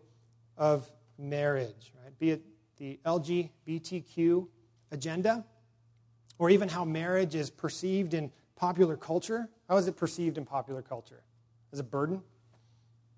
of 0.57 0.89
marriage, 1.17 1.93
right? 2.03 2.17
Be 2.19 2.31
it 2.31 2.41
the 2.77 2.99
LGBTQ 3.05 4.47
agenda, 4.91 5.45
or 6.37 6.49
even 6.49 6.69
how 6.69 6.85
marriage 6.85 7.35
is 7.35 7.49
perceived 7.49 8.13
in 8.13 8.31
popular 8.55 8.95
culture. 8.95 9.49
How 9.67 9.77
is 9.77 9.87
it 9.87 9.95
perceived 9.95 10.37
in 10.37 10.45
popular 10.45 10.81
culture? 10.81 11.21
As 11.71 11.79
a 11.79 11.83
burden? 11.83 12.21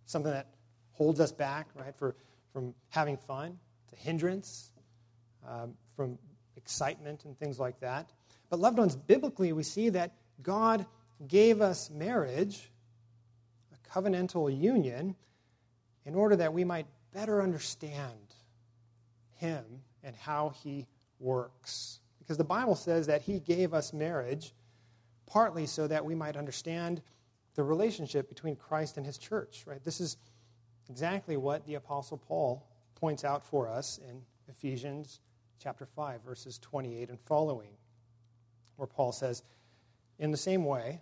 Something 0.06 0.32
that 0.34 0.48
holds 0.92 1.20
us 1.20 1.32
back, 1.32 1.68
right, 1.76 1.96
for, 1.96 2.16
from 2.52 2.74
having 2.90 3.18
fun? 3.18 3.58
It's 3.86 3.94
a 3.94 4.04
hindrance 4.04 4.72
um, 5.48 5.74
from 5.96 6.18
excitement 6.58 7.26
and 7.26 7.38
things 7.38 7.60
like 7.60 7.80
that. 7.80 8.12
But, 8.50 8.60
loved 8.60 8.78
ones, 8.78 8.96
biblically, 8.96 9.54
we 9.54 9.64
see 9.64 9.90
that 9.90 10.14
God 10.42 10.86
gave 11.28 11.62
us 11.62 11.90
marriage, 11.90 12.72
a 13.74 13.90
covenantal 13.90 14.56
union, 14.56 15.16
in 16.06 16.16
order 16.16 16.36
that 16.36 16.54
we 16.54 16.64
might 16.64 16.88
better 17.14 17.42
understand 17.42 18.36
Him 19.36 19.64
and 20.04 20.16
how 20.16 20.54
He 20.64 20.88
works. 21.20 22.00
Because 22.20 22.38
the 22.38 22.44
Bible 22.44 22.76
says 22.76 23.08
that 23.08 23.22
He 23.22 23.40
gave 23.40 23.74
us 23.74 23.94
marriage 23.94 24.54
partly 25.28 25.66
so 25.66 25.88
that 25.88 26.04
we 26.04 26.16
might 26.16 26.36
understand 26.36 27.02
the 27.56 27.64
relationship 27.64 28.30
between 28.30 28.56
Christ 28.56 28.98
and 28.98 29.06
His 29.06 29.18
church, 29.18 29.64
right? 29.66 29.84
This 29.84 30.02
is 30.02 30.18
exactly 30.90 31.38
what 31.38 31.66
the 31.66 31.76
Apostle 31.76 32.18
Paul 32.18 32.66
points 32.96 33.24
out 33.24 33.46
for 33.46 33.68
us 33.68 34.00
in 34.10 34.22
Ephesians 34.48 35.20
chapter 35.60 35.86
5, 35.86 36.22
verses 36.24 36.58
28 36.60 37.10
and 37.10 37.20
following, 37.20 37.72
where 38.76 38.88
Paul 38.88 39.12
says, 39.12 39.44
In 40.20 40.32
the 40.32 40.38
same 40.38 40.66
way, 40.66 41.02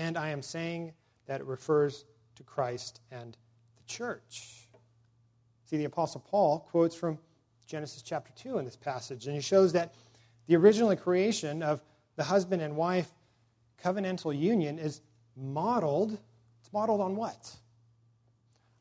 and 0.00 0.16
I 0.16 0.30
am 0.30 0.40
saying 0.40 0.92
that 1.26 1.42
it 1.42 1.46
refers 1.46 2.06
to 2.36 2.42
Christ 2.42 3.02
and 3.10 3.36
the 3.76 3.82
church. 3.86 4.66
See, 5.66 5.76
the 5.76 5.84
Apostle 5.84 6.24
Paul 6.26 6.60
quotes 6.70 6.96
from 6.96 7.18
Genesis 7.66 8.00
chapter 8.00 8.32
2 8.34 8.58
in 8.58 8.64
this 8.64 8.76
passage, 8.76 9.26
and 9.26 9.36
he 9.36 9.42
shows 9.42 9.74
that 9.74 9.94
the 10.46 10.56
original 10.56 10.96
creation 10.96 11.62
of 11.62 11.82
the 12.16 12.24
husband 12.24 12.62
and 12.62 12.76
wife 12.76 13.10
covenantal 13.84 14.36
union 14.36 14.78
is 14.78 15.02
modeled. 15.36 16.12
It's 16.60 16.72
modeled 16.72 17.02
on 17.02 17.14
what? 17.14 17.54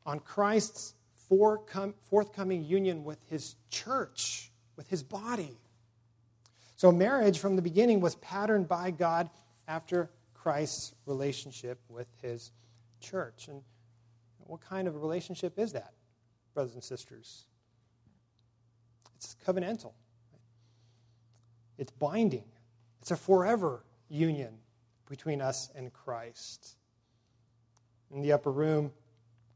On 0.06 0.20
Christ's 0.20 0.94
forthcoming 1.28 2.64
union 2.64 3.04
with 3.04 3.20
his 3.30 3.56
church, 3.70 4.52
with 4.78 4.88
his 4.88 5.04
body. 5.04 5.60
So, 6.78 6.94
marriage 6.94 7.40
from 7.40 7.58
the 7.58 7.62
beginning 7.62 8.00
was 8.00 8.16
patterned 8.16 8.70
by 8.70 8.92
God 8.92 9.30
after 9.68 10.10
Christ's 10.42 10.94
relationship 11.06 11.80
with 11.90 12.08
his 12.22 12.52
church. 13.02 13.48
And 13.50 13.62
what 14.40 14.62
kind 14.62 14.88
of 14.88 14.96
a 14.96 14.98
relationship 14.98 15.60
is 15.60 15.74
that, 15.74 15.94
brothers 16.54 16.74
and 16.74 16.84
sisters? 16.84 17.46
It's 19.16 19.36
covenantal, 19.46 19.92
it's 21.78 21.92
binding, 21.92 22.46
it's 23.02 23.12
a 23.12 23.18
forever 23.18 23.84
union 24.08 24.54
between 25.10 25.42
us 25.42 25.70
and 25.76 25.92
Christ. 25.92 26.78
In 28.12 28.22
the 28.22 28.32
upper 28.32 28.52
room, 28.52 28.92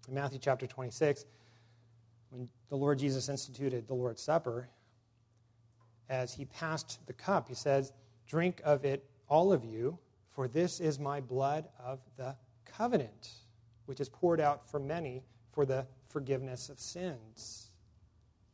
in 0.10 0.14
Matthew 0.14 0.40
chapter 0.40 0.68
26, 0.68 1.26
when 2.30 2.50
the 2.70 2.76
Lord 2.76 3.00
Jesus 3.00 3.30
instituted 3.30 3.88
the 3.88 3.94
Lord's 3.94 4.22
Supper, 4.22 4.68
as 6.10 6.34
he 6.34 6.44
passed 6.44 7.00
the 7.08 7.14
cup, 7.14 7.48
he 7.48 7.56
says, 7.56 7.94
Drink 8.28 8.62
of 8.66 8.84
it, 8.84 9.06
all 9.30 9.54
of 9.54 9.64
you, 9.64 9.98
for 10.34 10.48
this 10.48 10.80
is 10.80 11.00
my 11.00 11.22
blood 11.22 11.68
of 11.80 12.00
the 12.18 12.36
covenant, 12.66 13.30
which 13.86 14.00
is 14.00 14.10
poured 14.10 14.42
out 14.42 14.70
for 14.70 14.80
many 14.80 15.24
for 15.52 15.66
the 15.66 15.86
forgiveness 16.10 16.70
of 16.70 16.80
sins. 16.80 17.70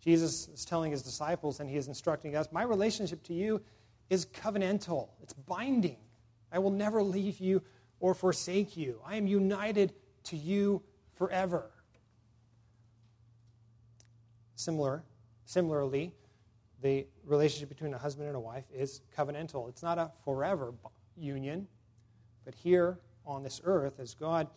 Jesus 0.01 0.47
is 0.49 0.65
telling 0.65 0.91
his 0.91 1.01
disciples, 1.01 1.59
and 1.59 1.69
he 1.69 1.77
is 1.77 1.87
instructing 1.87 2.35
us 2.35 2.47
My 2.51 2.63
relationship 2.63 3.23
to 3.23 3.33
you 3.33 3.61
is 4.09 4.25
covenantal, 4.25 5.09
it's 5.21 5.33
binding. 5.33 5.97
I 6.51 6.59
will 6.59 6.71
never 6.71 7.03
leave 7.03 7.39
you 7.39 7.61
or 7.99 8.13
forsake 8.13 8.75
you. 8.75 8.99
I 9.05 9.15
am 9.15 9.27
united 9.27 9.93
to 10.25 10.37
you 10.37 10.81
forever. 11.13 11.69
Similar, 14.55 15.03
similarly, 15.45 16.13
the 16.81 17.05
relationship 17.25 17.69
between 17.69 17.93
a 17.93 17.97
husband 17.97 18.27
and 18.27 18.35
a 18.35 18.39
wife 18.39 18.65
is 18.73 19.01
covenantal. 19.15 19.69
It's 19.69 19.83
not 19.83 19.97
a 19.97 20.11
forever 20.23 20.73
union, 21.19 21.67
but 22.45 22.55
here 22.55 22.99
on 23.25 23.43
this 23.43 23.61
earth, 23.63 23.99
as 23.99 24.13
God 24.13 24.47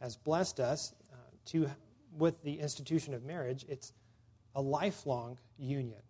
has 0.00 0.16
blessed 0.16 0.60
us 0.60 0.94
uh, 1.12 1.16
to, 1.46 1.70
with 2.16 2.42
the 2.42 2.60
institution 2.60 3.14
of 3.14 3.24
marriage, 3.24 3.64
it's 3.68 3.92
a 4.54 4.62
lifelong 4.62 5.38
union. 5.58 6.00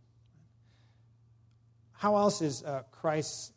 How 1.93 2.17
else 2.17 2.43
is 2.43 2.65
uh, 2.65 2.83
Christ's 2.91 3.53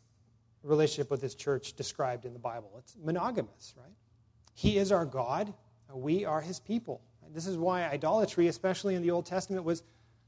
relationship 0.62 1.10
with 1.10 1.20
his 1.20 1.34
church 1.34 1.74
described 1.74 2.24
in 2.24 2.32
the 2.32 2.38
Bible? 2.38 2.70
It's 2.78 2.96
monogamous, 3.02 3.74
right? 3.76 3.92
He 4.54 4.78
is 4.78 4.92
our 4.92 5.04
God, 5.04 5.52
we 5.92 6.24
are 6.24 6.40
his 6.40 6.60
people. 6.60 7.02
This 7.32 7.46
is 7.46 7.58
why 7.58 7.84
idolatry, 7.84 8.46
especially 8.48 8.94
in 8.94 9.02
the 9.02 9.10
Old 9.10 9.26
Testament, 9.26 9.64
was 9.64 9.82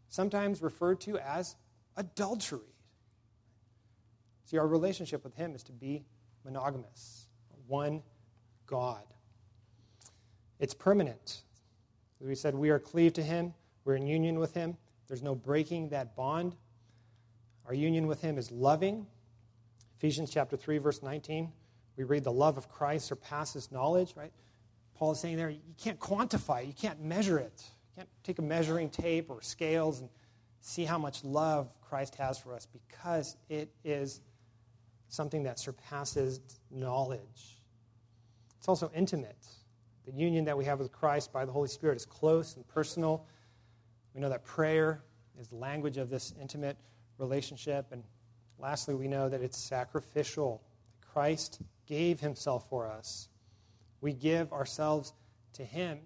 sometimes 0.08 0.62
referred 0.62 1.00
to 1.02 1.18
as 1.18 1.56
adultery. 1.96 2.60
See, 4.48 4.56
our 4.56 4.66
relationship 4.66 5.24
with 5.24 5.34
Him 5.34 5.54
is 5.54 5.62
to 5.64 5.72
be 5.72 6.06
monogamous, 6.42 7.26
one 7.66 8.02
God. 8.66 9.02
It's 10.58 10.72
permanent. 10.72 11.42
As 12.18 12.26
we 12.26 12.34
said, 12.34 12.54
we 12.54 12.70
are 12.70 12.78
cleaved 12.78 13.16
to 13.16 13.22
Him, 13.22 13.52
we're 13.84 13.96
in 13.96 14.06
union 14.06 14.38
with 14.38 14.54
Him. 14.54 14.78
There's 15.06 15.22
no 15.22 15.34
breaking 15.34 15.90
that 15.90 16.16
bond. 16.16 16.56
Our 17.66 17.74
union 17.74 18.06
with 18.06 18.22
Him 18.22 18.38
is 18.38 18.50
loving. 18.50 19.06
Ephesians 19.98 20.30
chapter 20.30 20.56
3, 20.56 20.78
verse 20.78 21.02
19, 21.02 21.52
we 21.98 22.04
read, 22.04 22.24
The 22.24 22.32
love 22.32 22.56
of 22.56 22.70
Christ 22.70 23.06
surpasses 23.06 23.70
knowledge, 23.70 24.14
right? 24.16 24.32
Paul 24.94 25.12
is 25.12 25.20
saying 25.20 25.36
there, 25.36 25.50
you 25.50 25.60
can't 25.76 26.00
quantify 26.00 26.62
it, 26.62 26.68
you 26.68 26.72
can't 26.72 27.02
measure 27.02 27.38
it. 27.38 27.52
You 27.90 27.96
can't 27.96 28.08
take 28.22 28.38
a 28.38 28.42
measuring 28.42 28.88
tape 28.88 29.28
or 29.28 29.42
scales 29.42 30.00
and 30.00 30.08
see 30.60 30.86
how 30.86 30.96
much 30.96 31.22
love 31.22 31.70
Christ 31.82 32.14
has 32.14 32.38
for 32.38 32.54
us 32.54 32.66
because 32.66 33.36
it 33.50 33.70
is 33.84 34.22
something 35.08 35.42
that 35.44 35.58
surpasses 35.58 36.40
knowledge. 36.70 37.60
It's 38.58 38.68
also 38.68 38.90
intimate. 38.94 39.46
The 40.06 40.12
union 40.12 40.44
that 40.46 40.56
we 40.56 40.64
have 40.64 40.78
with 40.78 40.92
Christ 40.92 41.32
by 41.32 41.44
the 41.44 41.52
Holy 41.52 41.68
Spirit 41.68 41.96
is 41.96 42.06
close 42.06 42.56
and 42.56 42.66
personal. 42.68 43.26
We 44.14 44.20
know 44.20 44.28
that 44.28 44.44
prayer 44.44 45.02
is 45.38 45.48
the 45.48 45.56
language 45.56 45.96
of 45.96 46.10
this 46.10 46.34
intimate 46.40 46.76
relationship. 47.18 47.86
And 47.92 48.02
lastly, 48.58 48.94
we 48.94 49.08
know 49.08 49.28
that 49.28 49.42
it's 49.42 49.58
sacrificial. 49.58 50.62
Christ 51.12 51.60
gave 51.86 52.20
himself 52.20 52.68
for 52.68 52.88
us 52.88 53.28
we 54.00 54.12
give 54.12 54.52
ourselves 54.52 55.12
to 55.54 55.64
Him 55.64 55.98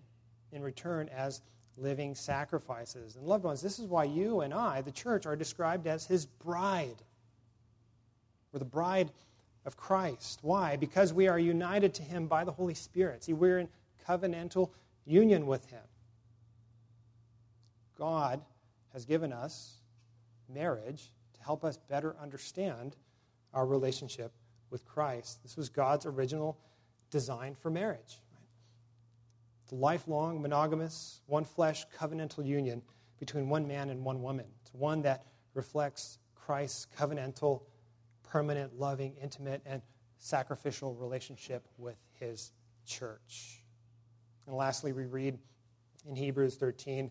in 0.53 0.63
return 0.63 1.09
as 1.09 1.43
living 1.77 2.15
sacrifices. 2.15 3.17
And 3.17 3.27
loved 3.27 3.45
ones, 3.45 3.61
this 3.61 3.79
is 3.79 3.87
why 3.87 4.05
you 4.05 4.41
and 4.41 4.53
I, 4.53 4.83
the 4.83 4.93
church, 4.93 5.27
are 5.27 5.37
described 5.37 5.87
as 5.87 6.07
His 6.07 6.27
bride. 6.27 7.03
We're 8.53 8.59
the 8.59 8.65
bride 8.65 9.11
of 9.65 9.77
Christ. 9.77 10.41
Why? 10.43 10.77
Because 10.77 11.13
we 11.13 11.29
are 11.29 11.39
united 11.39 11.95
to 11.95 12.03
Him 12.03 12.27
by 12.27 12.45
the 12.45 12.53
Holy 12.53 12.75
Spirit. 12.75 13.25
See, 13.25 13.33
we're 13.33 13.59
in 13.59 13.69
covenantal 14.07 14.71
union 15.07 15.47
with 15.47 15.69
Him. 15.71 15.83
God 17.97 18.41
has 18.93 19.05
given 19.05 19.33
us 19.33 19.79
marriage 20.49 21.13
to 21.35 21.43
help 21.43 21.65
us 21.65 21.79
better 21.89 22.17
understand 22.21 22.97
our 23.55 23.67
relationship 23.67 24.33
with 24.71 24.85
Christ. 24.85 25.43
This 25.43 25.57
was 25.57 25.69
God's 25.69 26.07
original 26.07 26.59
design 27.11 27.55
for 27.55 27.71
marriage. 27.71 28.21
Right? 28.33 28.49
It's 29.63 29.73
a 29.73 29.77
lifelong, 29.77 30.43
monogamous, 30.43 31.21
one 31.27 31.45
flesh, 31.45 31.87
covenantal 31.99 32.45
union 32.45 32.83
between 33.21 33.49
one 33.49 33.69
man 33.69 33.91
and 33.91 34.05
one 34.05 34.23
woman. 34.23 34.47
It's 34.63 34.75
one 34.75 35.03
that 35.03 35.27
reflects 35.55 36.19
Christ's 36.35 36.87
covenantal 36.99 37.63
permanent, 38.33 38.81
loving, 38.81 39.15
intimate, 39.23 39.61
and 39.67 39.83
sacrificial 40.17 40.95
relationship 40.95 41.69
with 41.77 41.99
his 42.19 42.53
church. 42.87 43.63
And 44.47 44.57
lastly, 44.57 44.95
we 44.95 45.05
read 45.05 45.37
in 46.09 46.17
Hebrews 46.17 46.57
13, 46.57 47.11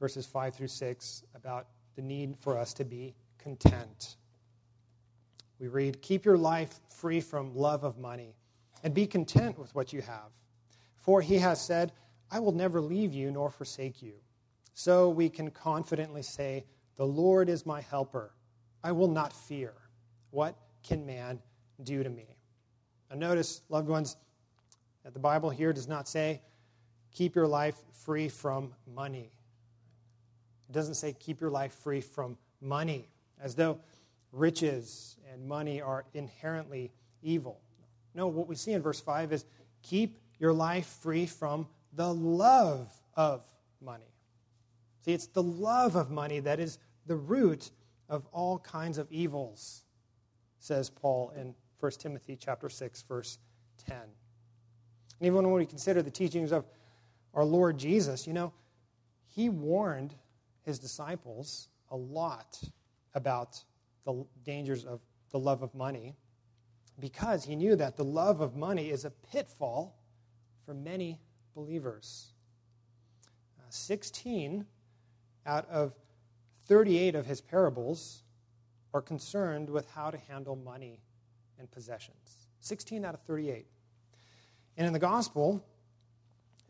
verses 0.00 0.24
5 0.24 0.54
through 0.54 0.68
6, 0.68 1.24
about 1.34 1.66
the 1.94 2.00
need 2.00 2.36
for 2.40 2.56
us 2.56 2.72
to 2.74 2.86
be 2.86 3.14
content. 3.36 4.16
We 5.58 5.68
read, 5.68 6.00
Keep 6.00 6.24
your 6.24 6.38
life 6.38 6.80
free 6.88 7.20
from 7.20 7.54
love 7.54 7.84
of 7.84 7.98
money, 7.98 8.34
and 8.82 8.94
be 8.94 9.06
content 9.06 9.58
with 9.58 9.74
what 9.74 9.92
you 9.92 10.00
have. 10.00 10.32
For 10.96 11.20
he 11.20 11.36
has 11.36 11.60
said, 11.60 11.92
I 12.30 12.40
will 12.40 12.52
never 12.52 12.80
leave 12.80 13.12
you 13.12 13.30
nor 13.30 13.50
forsake 13.50 14.00
you. 14.00 14.14
So 14.72 15.10
we 15.10 15.28
can 15.28 15.50
confidently 15.50 16.22
say, 16.22 16.64
The 16.96 17.06
Lord 17.06 17.50
is 17.50 17.66
my 17.66 17.82
helper. 17.82 18.32
I 18.82 18.92
will 18.92 19.08
not 19.08 19.34
fear. 19.34 19.74
What 20.34 20.56
can 20.82 21.06
man 21.06 21.38
do 21.84 22.02
to 22.02 22.10
me? 22.10 22.26
Now, 23.08 23.28
notice, 23.28 23.62
loved 23.68 23.88
ones, 23.88 24.16
that 25.04 25.14
the 25.14 25.20
Bible 25.20 25.48
here 25.48 25.72
does 25.72 25.86
not 25.86 26.08
say, 26.08 26.42
Keep 27.12 27.36
your 27.36 27.46
life 27.46 27.76
free 27.92 28.28
from 28.28 28.74
money. 28.92 29.30
It 30.68 30.72
doesn't 30.72 30.94
say, 30.94 31.12
Keep 31.20 31.40
your 31.40 31.50
life 31.50 31.72
free 31.72 32.00
from 32.00 32.36
money, 32.60 33.06
as 33.40 33.54
though 33.54 33.78
riches 34.32 35.18
and 35.32 35.46
money 35.46 35.80
are 35.80 36.04
inherently 36.14 36.90
evil. 37.22 37.60
No, 38.12 38.26
what 38.26 38.48
we 38.48 38.56
see 38.56 38.72
in 38.72 38.82
verse 38.82 38.98
5 38.98 39.32
is, 39.32 39.44
Keep 39.82 40.18
your 40.40 40.52
life 40.52 40.86
free 41.00 41.26
from 41.26 41.68
the 41.92 42.12
love 42.12 42.92
of 43.14 43.44
money. 43.80 44.12
See, 45.04 45.12
it's 45.12 45.28
the 45.28 45.44
love 45.44 45.94
of 45.94 46.10
money 46.10 46.40
that 46.40 46.58
is 46.58 46.80
the 47.06 47.14
root 47.14 47.70
of 48.08 48.26
all 48.32 48.58
kinds 48.58 48.98
of 48.98 49.06
evils, 49.12 49.83
says 50.64 50.88
Paul 50.88 51.30
in 51.36 51.54
1 51.80 51.92
Timothy 51.98 52.38
chapter 52.40 52.70
6, 52.70 53.02
verse 53.02 53.38
10. 53.86 53.98
And 53.98 54.08
even 55.20 55.44
when 55.44 55.52
we 55.52 55.66
consider 55.66 56.00
the 56.00 56.10
teachings 56.10 56.52
of 56.52 56.64
our 57.34 57.44
Lord 57.44 57.76
Jesus, 57.76 58.26
you 58.26 58.32
know, 58.32 58.50
he 59.26 59.50
warned 59.50 60.14
his 60.62 60.78
disciples 60.78 61.68
a 61.90 61.96
lot 61.96 62.58
about 63.14 63.62
the 64.06 64.24
dangers 64.42 64.86
of 64.86 65.00
the 65.32 65.38
love 65.38 65.62
of 65.62 65.74
money 65.74 66.16
because 66.98 67.44
he 67.44 67.56
knew 67.56 67.76
that 67.76 67.96
the 67.96 68.04
love 68.04 68.40
of 68.40 68.56
money 68.56 68.88
is 68.88 69.04
a 69.04 69.10
pitfall 69.10 69.98
for 70.64 70.72
many 70.72 71.20
believers. 71.54 72.32
Uh, 73.58 73.64
16 73.68 74.64
out 75.44 75.68
of 75.68 75.92
38 76.66 77.14
of 77.14 77.26
his 77.26 77.42
parables 77.42 78.23
are 78.94 79.02
concerned 79.02 79.68
with 79.68 79.90
how 79.90 80.08
to 80.10 80.16
handle 80.16 80.54
money 80.54 81.00
and 81.58 81.70
possessions. 81.70 82.46
16 82.60 83.04
out 83.04 83.12
of 83.12 83.20
38. 83.22 83.66
And 84.76 84.86
in 84.86 84.92
the 84.92 84.98
gospel, 84.98 85.62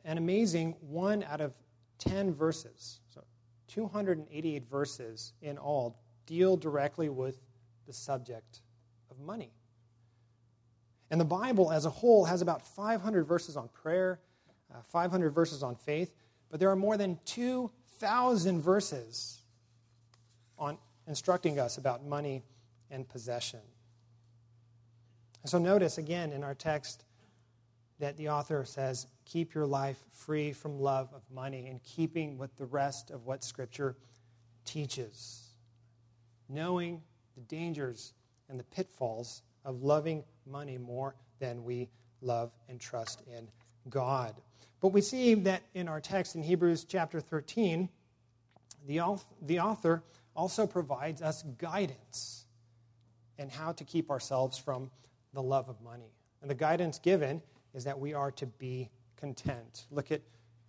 an 0.04 0.18
amazing 0.18 0.74
one 0.80 1.22
out 1.22 1.42
of 1.42 1.52
10 1.98 2.34
verses, 2.34 3.00
so 3.08 3.22
288 3.68 4.68
verses 4.68 5.34
in 5.42 5.58
all, 5.58 6.00
deal 6.26 6.56
directly 6.56 7.10
with 7.10 7.40
the 7.87 7.92
subject 7.92 8.62
of 9.10 9.20
money. 9.20 9.52
And 11.10 11.20
the 11.20 11.26
Bible 11.26 11.70
as 11.70 11.84
a 11.84 11.90
whole 11.90 12.24
has 12.24 12.42
about 12.42 12.66
500 12.66 13.24
verses 13.24 13.56
on 13.56 13.68
prayer, 13.68 14.18
uh, 14.74 14.82
500 14.82 15.30
verses 15.30 15.62
on 15.62 15.76
faith, 15.76 16.14
but 16.50 16.58
there 16.58 16.70
are 16.70 16.76
more 16.76 16.96
than 16.96 17.18
2,000 17.26 18.60
verses 18.60 19.42
on 20.58 20.78
instructing 21.07 21.59
us 21.59 21.77
about 21.77 22.05
money 22.05 22.43
and 22.90 23.09
possession. 23.09 23.61
And 25.43 25.51
so 25.51 25.59
notice 25.59 25.99
again 25.99 26.33
in 26.33 26.43
our 26.43 26.55
text 26.55 27.05
that 27.99 28.17
the 28.17 28.31
author 28.31 28.64
says, 28.64 29.07
Keep 29.27 29.55
your 29.55 29.67
life 29.67 30.03
free 30.12 30.53
from 30.53 30.79
love 30.79 31.09
of 31.14 31.23
money, 31.31 31.67
in 31.67 31.81
keeping 31.81 32.37
with 32.38 32.55
the 32.57 32.67
rest 32.67 33.11
of 33.11 33.27
what 33.27 33.43
Scripture 33.43 33.97
teaches. 34.64 35.55
Knowing 36.49 37.03
the 37.35 37.43
dangers 37.43 38.12
and 38.49 38.59
the 38.59 38.64
pitfalls 38.64 39.43
of 39.64 39.83
loving 39.83 40.25
money 40.47 40.79
more 40.79 41.14
than 41.38 41.64
we 41.64 41.88
love 42.21 42.53
and 42.69 42.81
trust 42.81 43.23
in 43.27 43.49
God. 43.88 44.35
But 44.81 44.88
we 44.88 45.01
see 45.01 45.35
that 45.35 45.62
in 45.75 45.88
our 45.88 46.01
text 46.01 46.35
in 46.35 46.43
Hebrews 46.43 46.85
chapter 46.85 47.21
13, 47.21 47.88
the 48.87 49.01
author 49.01 50.03
also 50.35 50.66
provides 50.66 51.23
us 51.23 51.42
guidance 51.59 52.47
in 53.38 53.49
how 53.49 53.73
to 53.73 53.85
keep 53.85 54.11
ourselves 54.11 54.59
from 54.59 54.90
the 55.33 55.42
love 55.42 55.68
of 55.68 55.81
money. 55.81 56.12
And 56.40 56.51
the 56.51 56.55
guidance 56.55 56.99
given 56.99 57.42
is 57.73 57.85
that 57.85 57.99
we 57.99 58.14
are 58.14 58.31
to 58.33 58.47
be 58.47 58.90
content. 59.16 59.87
Look 59.90 60.12
at 60.12 60.20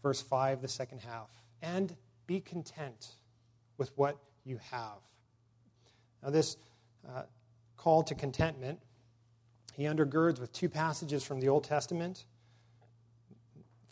verse 0.01 0.21
5, 0.21 0.61
the 0.61 0.67
second 0.67 0.99
half. 0.99 1.29
And 1.61 1.95
be 2.27 2.39
content 2.39 3.15
with 3.77 3.91
what 3.95 4.17
you 4.43 4.59
have. 4.71 4.99
Now, 6.23 6.29
this 6.29 6.57
uh, 7.07 7.23
call 7.77 8.03
to 8.03 8.15
contentment, 8.15 8.79
he 9.73 9.83
undergirds 9.83 10.39
with 10.39 10.51
two 10.53 10.69
passages 10.69 11.23
from 11.23 11.39
the 11.39 11.49
Old 11.49 11.63
Testament. 11.63 12.25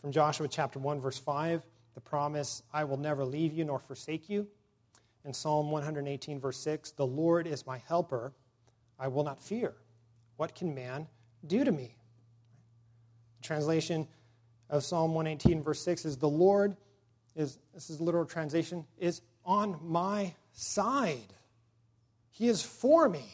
From 0.00 0.10
Joshua 0.10 0.48
chapter 0.48 0.78
1, 0.78 1.00
verse 1.00 1.18
5, 1.18 1.62
the 1.94 2.00
promise, 2.00 2.62
I 2.72 2.84
will 2.84 2.96
never 2.96 3.24
leave 3.24 3.52
you 3.52 3.64
nor 3.64 3.78
forsake 3.78 4.28
you. 4.28 4.48
In 5.24 5.32
Psalm 5.32 5.70
118, 5.70 6.40
verse 6.40 6.58
6, 6.58 6.92
the 6.92 7.06
Lord 7.06 7.46
is 7.46 7.66
my 7.66 7.78
helper. 7.86 8.32
I 8.98 9.08
will 9.08 9.24
not 9.24 9.42
fear. 9.42 9.74
What 10.36 10.54
can 10.54 10.74
man 10.74 11.06
do 11.46 11.64
to 11.64 11.72
me? 11.72 11.96
The 13.40 13.46
translation 13.46 14.06
of 14.68 14.84
Psalm 14.84 15.14
118, 15.14 15.62
verse 15.62 15.80
6 15.80 16.04
is, 16.04 16.16
The 16.16 16.28
Lord 16.28 16.76
is, 17.34 17.58
this 17.72 17.90
is 17.90 18.00
literal 18.00 18.26
translation, 18.26 18.84
is 18.98 19.22
on 19.44 19.78
my 19.82 20.34
side. 20.52 21.32
He 22.30 22.48
is 22.48 22.62
for 22.62 23.08
me. 23.08 23.24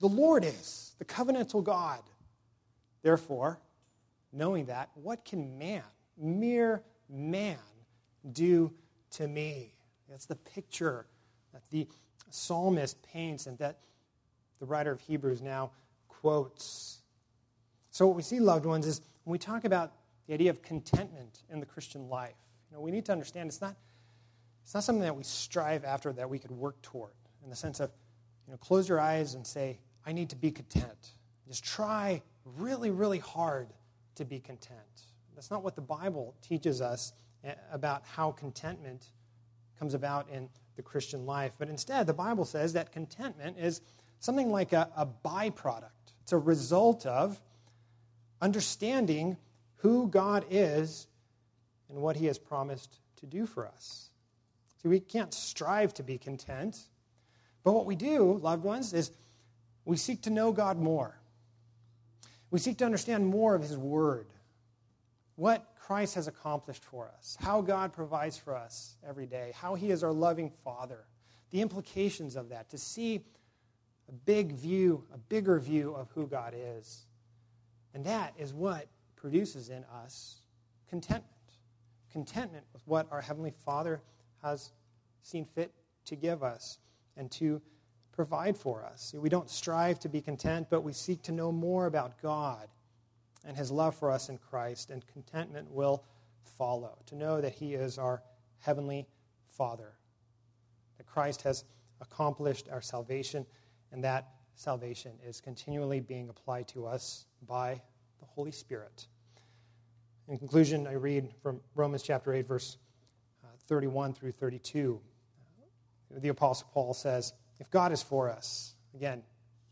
The 0.00 0.08
Lord 0.08 0.44
is, 0.44 0.94
the 0.98 1.04
covenantal 1.04 1.64
God. 1.64 2.00
Therefore, 3.02 3.58
knowing 4.32 4.66
that, 4.66 4.90
what 4.94 5.24
can 5.24 5.58
man, 5.58 5.82
mere 6.16 6.82
man, 7.08 7.58
do 8.32 8.72
to 9.12 9.26
me? 9.26 9.74
That's 10.12 10.26
the 10.26 10.36
picture 10.36 11.06
that 11.54 11.62
the 11.70 11.88
psalmist 12.28 13.02
paints 13.02 13.46
and 13.46 13.56
that 13.58 13.78
the 14.60 14.66
writer 14.66 14.92
of 14.92 15.00
Hebrews 15.00 15.40
now 15.40 15.70
quotes. 16.08 16.98
So, 17.90 18.06
what 18.06 18.16
we 18.16 18.22
see, 18.22 18.38
loved 18.38 18.66
ones, 18.66 18.86
is 18.86 19.00
when 19.24 19.32
we 19.32 19.38
talk 19.38 19.64
about 19.64 19.92
the 20.26 20.34
idea 20.34 20.50
of 20.50 20.60
contentment 20.62 21.40
in 21.50 21.60
the 21.60 21.66
Christian 21.66 22.10
life, 22.10 22.34
you 22.70 22.76
know, 22.76 22.82
we 22.82 22.90
need 22.90 23.06
to 23.06 23.12
understand 23.12 23.48
it's 23.48 23.62
not, 23.62 23.74
it's 24.62 24.74
not 24.74 24.84
something 24.84 25.02
that 25.02 25.16
we 25.16 25.24
strive 25.24 25.84
after 25.84 26.12
that 26.12 26.28
we 26.28 26.38
could 26.38 26.52
work 26.52 26.80
toward 26.82 27.14
in 27.42 27.48
the 27.48 27.56
sense 27.56 27.80
of, 27.80 27.90
you 28.46 28.52
know, 28.52 28.58
close 28.58 28.88
your 28.88 29.00
eyes 29.00 29.32
and 29.32 29.46
say, 29.46 29.78
I 30.04 30.12
need 30.12 30.28
to 30.30 30.36
be 30.36 30.50
content. 30.50 31.12
Just 31.48 31.64
try 31.64 32.20
really, 32.44 32.90
really 32.90 33.18
hard 33.18 33.68
to 34.16 34.26
be 34.26 34.40
content. 34.40 34.78
That's 35.34 35.50
not 35.50 35.62
what 35.62 35.74
the 35.74 35.82
Bible 35.82 36.34
teaches 36.42 36.82
us 36.82 37.14
eh, 37.44 37.54
about 37.72 38.02
how 38.04 38.30
contentment 38.30 39.06
comes 39.78 39.94
about 39.94 40.28
in 40.28 40.48
the 40.76 40.82
Christian 40.82 41.26
life. 41.26 41.54
But 41.58 41.68
instead, 41.68 42.06
the 42.06 42.14
Bible 42.14 42.44
says 42.44 42.72
that 42.72 42.92
contentment 42.92 43.58
is 43.58 43.80
something 44.20 44.50
like 44.50 44.72
a, 44.72 44.88
a 44.96 45.06
byproduct, 45.06 45.90
it's 46.22 46.32
a 46.32 46.38
result 46.38 47.06
of 47.06 47.40
understanding 48.40 49.36
who 49.76 50.08
God 50.08 50.44
is 50.50 51.06
and 51.88 51.98
what 51.98 52.16
He 52.16 52.26
has 52.26 52.38
promised 52.38 53.00
to 53.16 53.26
do 53.26 53.46
for 53.46 53.66
us. 53.66 54.10
See, 54.82 54.88
we 54.88 55.00
can't 55.00 55.32
strive 55.32 55.94
to 55.94 56.02
be 56.02 56.18
content, 56.18 56.78
but 57.62 57.72
what 57.72 57.86
we 57.86 57.96
do, 57.96 58.38
loved 58.38 58.64
ones, 58.64 58.92
is 58.92 59.10
we 59.84 59.96
seek 59.96 60.22
to 60.22 60.30
know 60.30 60.52
God 60.52 60.78
more. 60.78 61.18
We 62.50 62.58
seek 62.58 62.78
to 62.78 62.84
understand 62.84 63.26
more 63.26 63.54
of 63.54 63.62
His 63.62 63.76
Word, 63.76 64.26
what 65.36 65.66
Christ 65.78 66.14
has 66.14 66.28
accomplished 66.28 66.84
for 66.84 67.10
us, 67.16 67.36
how 67.40 67.60
God 67.60 67.92
provides 67.92 68.36
for 68.36 68.54
us 68.54 68.96
every 69.06 69.26
day, 69.26 69.52
how 69.54 69.74
He 69.74 69.90
is 69.90 70.04
our 70.04 70.12
loving 70.12 70.50
Father, 70.64 71.06
the 71.50 71.60
implications 71.60 72.36
of 72.36 72.48
that, 72.50 72.70
to 72.70 72.78
see 72.78 73.24
a 74.08 74.12
big 74.12 74.52
view, 74.52 75.04
a 75.12 75.18
bigger 75.18 75.58
view 75.58 75.94
of 75.94 76.10
who 76.10 76.26
God 76.26 76.54
is. 76.56 77.06
And 77.94 78.04
that 78.04 78.34
is 78.38 78.52
what 78.52 78.88
produces 79.16 79.68
in 79.68 79.84
us 79.84 80.36
contentment. 80.88 81.26
Contentment 82.10 82.64
with 82.72 82.86
what 82.86 83.06
our 83.10 83.20
Heavenly 83.20 83.52
Father 83.64 84.02
has 84.42 84.72
seen 85.22 85.44
fit 85.44 85.72
to 86.04 86.16
give 86.16 86.42
us 86.42 86.78
and 87.16 87.30
to 87.32 87.62
provide 88.12 88.56
for 88.56 88.84
us. 88.84 89.14
We 89.16 89.28
don't 89.28 89.48
strive 89.48 89.98
to 90.00 90.08
be 90.08 90.20
content, 90.20 90.68
but 90.68 90.82
we 90.82 90.92
seek 90.92 91.22
to 91.22 91.32
know 91.32 91.50
more 91.50 91.86
about 91.86 92.20
God 92.20 92.68
and 93.44 93.56
his 93.56 93.70
love 93.70 93.94
for 93.94 94.10
us 94.10 94.28
in 94.28 94.38
Christ, 94.38 94.90
and 94.90 95.06
contentment 95.06 95.70
will 95.70 96.04
follow. 96.58 96.98
To 97.06 97.16
know 97.16 97.40
that 97.40 97.52
he 97.52 97.74
is 97.74 97.98
our 97.98 98.22
heavenly 98.58 99.06
Father, 99.48 99.92
that 100.96 101.06
Christ 101.06 101.42
has 101.42 101.64
accomplished 102.00 102.68
our 102.70 102.80
salvation, 102.80 103.46
And 103.90 104.02
that 104.04 104.28
salvation 104.54 105.12
is 105.26 105.40
continually 105.40 106.00
being 106.00 106.28
applied 106.28 106.68
to 106.68 106.86
us 106.86 107.26
by 107.46 107.80
the 108.20 108.26
Holy 108.26 108.52
Spirit. 108.52 109.06
In 110.28 110.38
conclusion, 110.38 110.86
I 110.86 110.94
read 110.94 111.28
from 111.42 111.60
Romans 111.74 112.02
chapter 112.02 112.32
8, 112.32 112.46
verse 112.46 112.78
uh, 113.44 113.48
31 113.66 114.14
through 114.14 114.32
32. 114.32 115.00
The 116.10 116.28
Apostle 116.28 116.68
Paul 116.72 116.94
says, 116.94 117.32
If 117.58 117.70
God 117.70 117.92
is 117.92 118.02
for 118.02 118.30
us, 118.30 118.74
again, 118.94 119.22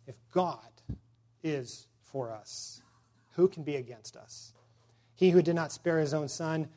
if 0.07 0.17
God 0.33 0.59
is 1.43 1.87
for 2.03 2.33
us, 2.33 2.83
who 3.33 3.49
can 3.49 3.63
be 3.63 3.77
against 3.77 4.17
us? 4.17 4.53
He 5.15 5.31
who 5.31 5.43
did 5.43 5.55
not 5.55 5.73
spare 5.73 5.99
his 5.99 6.15
own 6.15 6.29
son, 6.29 6.69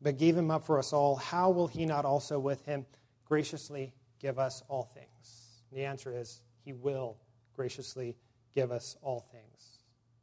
but 0.00 0.18
gave 0.18 0.36
him 0.36 0.50
up 0.50 0.64
for 0.64 0.78
us 0.78 0.92
all, 0.92 1.16
how 1.16 1.50
will 1.50 1.66
he 1.66 1.84
not 1.84 2.04
also 2.04 2.38
with 2.38 2.64
him 2.64 2.86
graciously 3.26 3.92
give 4.20 4.38
us 4.38 4.62
all 4.68 4.84
things? 4.94 5.62
And 5.70 5.78
the 5.78 5.84
answer 5.84 6.16
is, 6.16 6.40
he 6.64 6.72
will 6.72 7.16
graciously 7.54 8.16
give 8.54 8.70
us 8.70 8.96
all 9.02 9.20
things 9.32 9.44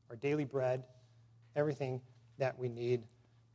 our 0.09 0.15
daily 0.15 0.45
bread, 0.45 0.83
everything 1.55 1.99
that 2.37 2.57
we 2.57 2.69
need, 2.69 3.03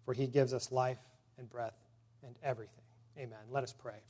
for 0.05 0.13
he 0.13 0.27
gives 0.27 0.53
us 0.53 0.71
life 0.71 0.99
and 1.39 1.49
breath 1.49 1.77
and 2.23 2.35
everything. 2.43 2.85
Amen. 3.19 3.39
Let 3.51 3.63
us 3.65 3.73
pray. 3.73 4.03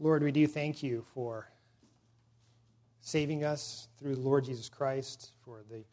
Lord, 0.00 0.24
we 0.24 0.32
do 0.32 0.46
thank 0.48 0.82
you 0.82 1.04
for 1.14 1.48
saving 3.02 3.44
us 3.44 3.88
through 3.98 4.14
the 4.14 4.20
Lord 4.20 4.44
Jesus 4.44 4.68
Christ, 4.68 5.32
for 5.44 5.62
the 5.68 5.84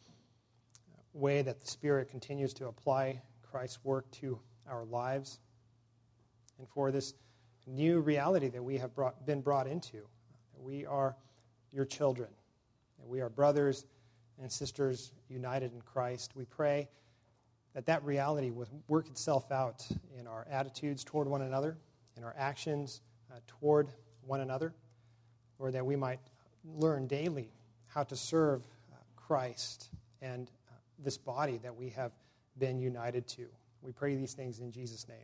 way 1.14 1.41
that 1.41 1.60
the 1.60 1.68
Spirit 1.68 2.07
continues 2.07 2.53
to 2.53 2.68
apply 2.68 3.22
Christ's 3.41 3.84
work 3.84 4.10
to 4.12 4.39
our 4.70 4.86
lives, 4.86 5.39
and 6.60 6.70
for 6.70 6.91
this 6.91 7.16
new 7.66 7.99
reality 7.99 8.47
that 8.49 8.64
we 8.64 8.78
have 8.78 8.93
brought, 8.93 9.26
been 9.26 9.41
brought 9.41 9.68
into. 9.68 10.07
We 10.55 10.86
are 10.86 11.16
your 11.74 11.86
children, 11.86 12.30
we 13.03 13.22
are 13.22 13.30
brothers 13.30 13.86
and 14.39 14.51
sisters 14.51 15.12
united 15.30 15.74
in 15.74 15.82
Christ. 15.82 16.36
We 16.36 16.45
pray 16.45 16.88
that 17.74 17.88
that 17.88 18.03
reality 18.03 18.51
would 18.51 18.70
work 18.88 19.07
itself 19.07 19.51
out 19.51 19.86
in 20.18 20.28
our 20.28 20.47
attitudes 20.49 21.03
toward 21.03 21.28
one 21.28 21.41
another, 21.41 21.78
in 22.18 22.24
our 22.24 22.36
actions 22.38 23.01
uh, 23.32 23.39
toward 23.47 23.89
one 24.22 24.41
another, 24.41 24.74
or 25.57 25.72
that 25.72 25.86
we 25.86 25.95
might 25.95 26.20
learn 26.64 27.07
daily 27.07 27.51
how 27.88 28.03
to 28.03 28.16
serve 28.16 28.62
uh, 28.91 28.95
Christ 29.16 29.89
and 30.22 30.49
uh, 30.70 30.74
this 30.99 31.18
body 31.18 31.57
that 31.64 31.76
we 31.76 31.89
have 31.89 32.12
been 32.57 32.80
united 32.80 33.28
to. 33.30 33.47
We 33.82 33.91
pray 33.91 34.16
these 34.16 34.34
things 34.34 34.60
in 34.60 34.72
Jesus' 34.72 35.07
name. 35.07 35.18